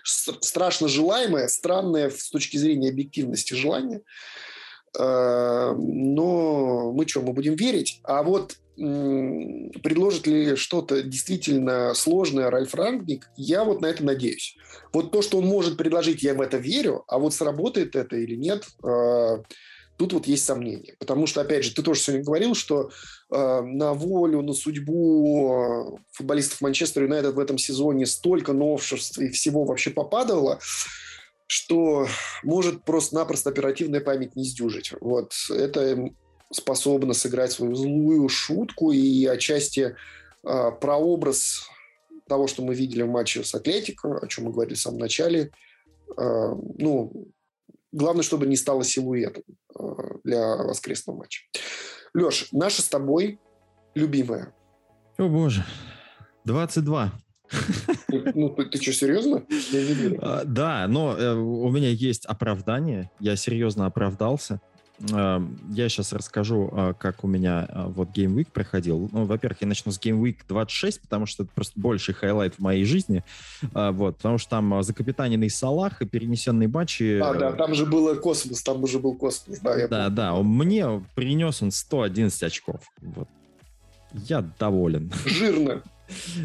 [0.04, 4.02] страшно желаемое, странное с точки зрения объективности желание.
[4.98, 8.00] Э, но мы что, мы будем верить?
[8.04, 14.58] А вот предложит ли что-то действительно сложное Ральф Рангник, я вот на это надеюсь.
[14.92, 18.36] Вот то, что он может предложить, я в это верю, а вот сработает это или
[18.36, 19.38] нет, э,
[19.98, 20.96] Тут вот есть сомнения.
[21.00, 22.89] Потому что, опять же, ты тоже сегодня говорил, что
[23.32, 29.30] э, на волю, на судьбу э, футболистов Манчестер Юнайтед в этом сезоне столько новшеств и
[29.30, 30.60] всего вообще попадало,
[31.48, 32.08] что
[32.43, 34.93] может просто-напросто оперативная память не сдюжить.
[35.00, 36.10] Вот это
[36.52, 39.96] способно сыграть свою злую шутку и отчасти
[40.43, 41.70] э, прообраз
[42.28, 45.52] того, что мы видели в матче с Атлетико, о чем мы говорили в самом начале,
[46.18, 47.28] э, ну,
[47.96, 49.43] Главное, чтобы не стало силуэтом
[49.80, 49.84] э,
[50.26, 51.46] для воскресного матча.
[52.14, 53.39] Леш, наша с тобой
[53.93, 54.54] любимая.
[55.18, 55.64] О боже,
[56.43, 57.14] 22.
[58.10, 59.46] Ну, ты, ты что, серьезно?
[59.72, 60.20] Я не верю.
[60.22, 63.12] А, да, но э, у меня есть оправдание.
[63.22, 64.60] Я серьезно оправдался.
[65.12, 69.10] Эм, я сейчас расскажу, э, как у меня э, вот Game Week проходил.
[69.12, 72.60] Ну, во-первых, я начну с Game Week 26, потому что это просто больший highlight в
[72.60, 73.24] моей жизни.
[73.74, 77.20] Э, вот, потому что там закапитаненный Салах и перенесенные матчи...
[77.22, 79.60] А, да, там же было космос, там уже был космос.
[79.60, 82.82] Да, да, да, мне принес он 111 очков.
[83.02, 83.28] Вот.
[84.14, 85.12] Я доволен.
[85.26, 85.84] Жирно.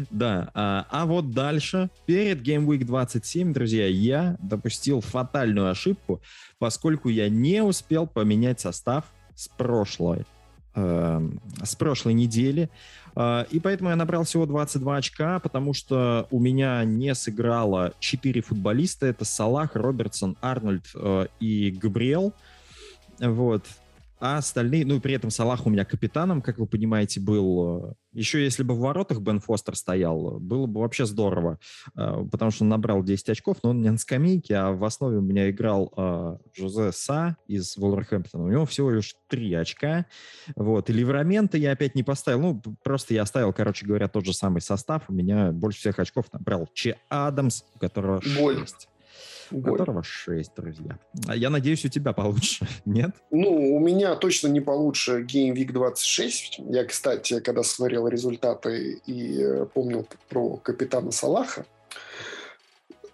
[0.09, 6.21] Да, а, а вот дальше, перед Game Week 27, друзья, я допустил фатальную ошибку,
[6.59, 9.05] поскольку я не успел поменять состав
[9.35, 10.25] с прошлой,
[10.75, 11.29] э,
[11.63, 12.69] с прошлой недели.
[13.15, 18.41] Э, и поэтому я набрал всего 22 очка, потому что у меня не сыграло 4
[18.41, 19.07] футболиста.
[19.07, 22.33] Это Салах, Робертсон, Арнольд э, и Габриэл.
[23.19, 23.65] Вот.
[24.21, 27.97] А остальные, ну и при этом Салах у меня капитаном, как вы понимаете, был.
[28.13, 31.57] Еще если бы в воротах Бен Фостер стоял, было бы вообще здорово,
[31.95, 35.17] э, потому что он набрал 10 очков, но он не на скамейке, а в основе
[35.17, 38.43] у меня играл э, Жозе Са из Волверхэмптона.
[38.43, 40.05] У него всего лишь 3 очка.
[40.55, 40.91] Вот.
[40.91, 42.41] И Ливрамента я опять не поставил.
[42.41, 45.03] Ну, просто я оставил, короче говоря, тот же самый состав.
[45.07, 48.37] У меня больше всех очков набрал Че Адамс, у которого 6.
[48.39, 48.65] Боль.
[49.51, 50.97] У которого 6, друзья.
[51.27, 53.11] А я надеюсь, у тебя получше, нет?
[53.31, 56.59] Ну, у меня точно не получше Game Week 26.
[56.69, 61.65] Я, кстати, когда смотрел результаты и э, помнил про капитана Салаха,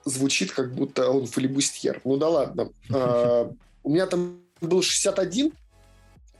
[0.05, 2.01] звучит, как будто он филибустьер.
[2.03, 2.69] Ну да ладно.
[2.89, 3.51] А,
[3.83, 5.51] у меня там был 61,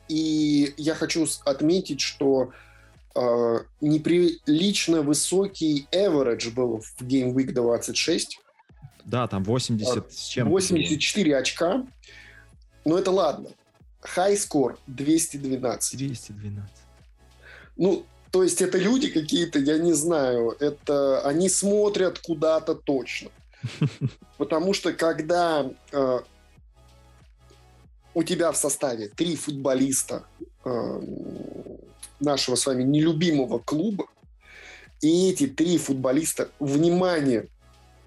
[0.10, 2.52] и я хочу отметить, что
[3.16, 8.40] Uh, неприлично высокий average был в Game Week 26.
[9.08, 11.88] Да, там 80 с чем 84 очка.
[12.84, 13.50] Но это ладно.
[14.02, 15.98] High score 212.
[15.98, 16.70] 212.
[17.78, 23.30] Ну, то есть это люди какие-то, я не знаю, это они смотрят куда-то точно.
[24.38, 26.20] Потому что когда э,
[28.14, 30.26] у тебя в составе три футболиста
[30.66, 31.02] э,
[32.20, 34.08] нашего с вами нелюбимого клуба,
[35.00, 37.48] и эти три футболиста, внимание,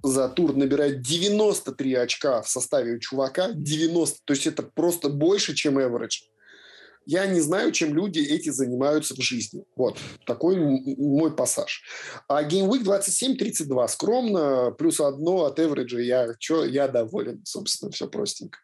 [0.02, 3.52] за тур набирает 93 очка в составе у чувака.
[3.54, 4.18] 90.
[4.24, 6.30] То есть это просто больше, чем average.
[7.06, 9.64] Я не знаю, чем люди эти занимаются в жизни.
[9.74, 11.82] Вот такой мой пассаж.
[12.28, 13.88] А Game Week 27-32.
[13.88, 16.00] Скромно, плюс одно от average.
[16.00, 18.58] Я, чё, я доволен, собственно, все простенько.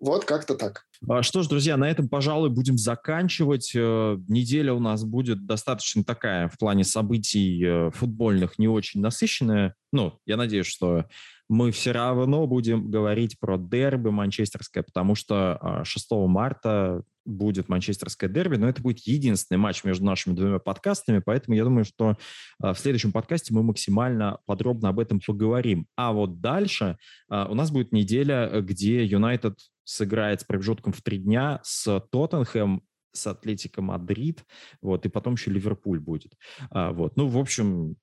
[0.00, 0.86] Вот как-то так.
[1.08, 3.72] А, что ж, друзья, на этом, пожалуй, будем заканчивать.
[3.74, 9.74] Э, неделя у нас будет достаточно такая в плане событий э, футбольных не очень насыщенная.
[9.92, 11.04] Ну, я надеюсь, что
[11.50, 18.30] мы все равно будем говорить про дерби манчестерское, потому что 6 а, марта будет манчестерское
[18.30, 22.16] дерби, но это будет единственный матч между нашими двумя подкастами, поэтому я думаю, что
[22.62, 25.88] а, в следующем подкасте мы максимально подробно об этом поговорим.
[25.96, 26.98] А вот дальше
[27.28, 33.26] у нас будет неделя, где Юнайтед сыграет с промежутком в три дня с Тоттенхэм, с
[33.26, 34.44] Атлетико Мадрид,
[34.80, 36.34] вот, и потом еще Ливерпуль будет.
[36.70, 37.96] А, вот, ну, в общем,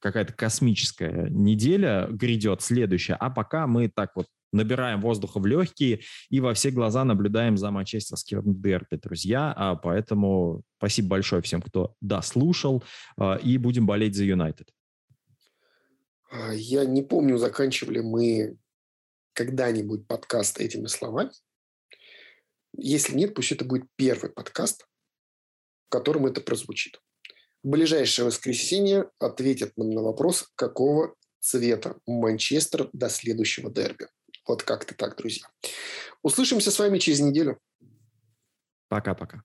[0.00, 6.40] какая-то космическая неделя грядет следующая, а пока мы так вот набираем воздуха в легкие и
[6.40, 9.52] во все глаза наблюдаем за манчестерским дерби, друзья.
[9.56, 12.82] А поэтому спасибо большое всем, кто дослушал,
[13.16, 14.68] а, и будем болеть за Юнайтед.
[16.30, 18.56] А, я не помню, заканчивали мы
[19.34, 21.30] когда-нибудь подкаст этими словами.
[22.76, 24.86] Если нет, пусть это будет первый подкаст,
[25.86, 27.00] в котором это прозвучит.
[27.62, 34.06] В ближайшее воскресенье ответят нам на вопрос, какого цвета Манчестер до следующего дерби.
[34.46, 35.46] Вот как-то так, друзья.
[36.22, 37.58] Услышимся с вами через неделю.
[38.88, 39.42] Пока-пока.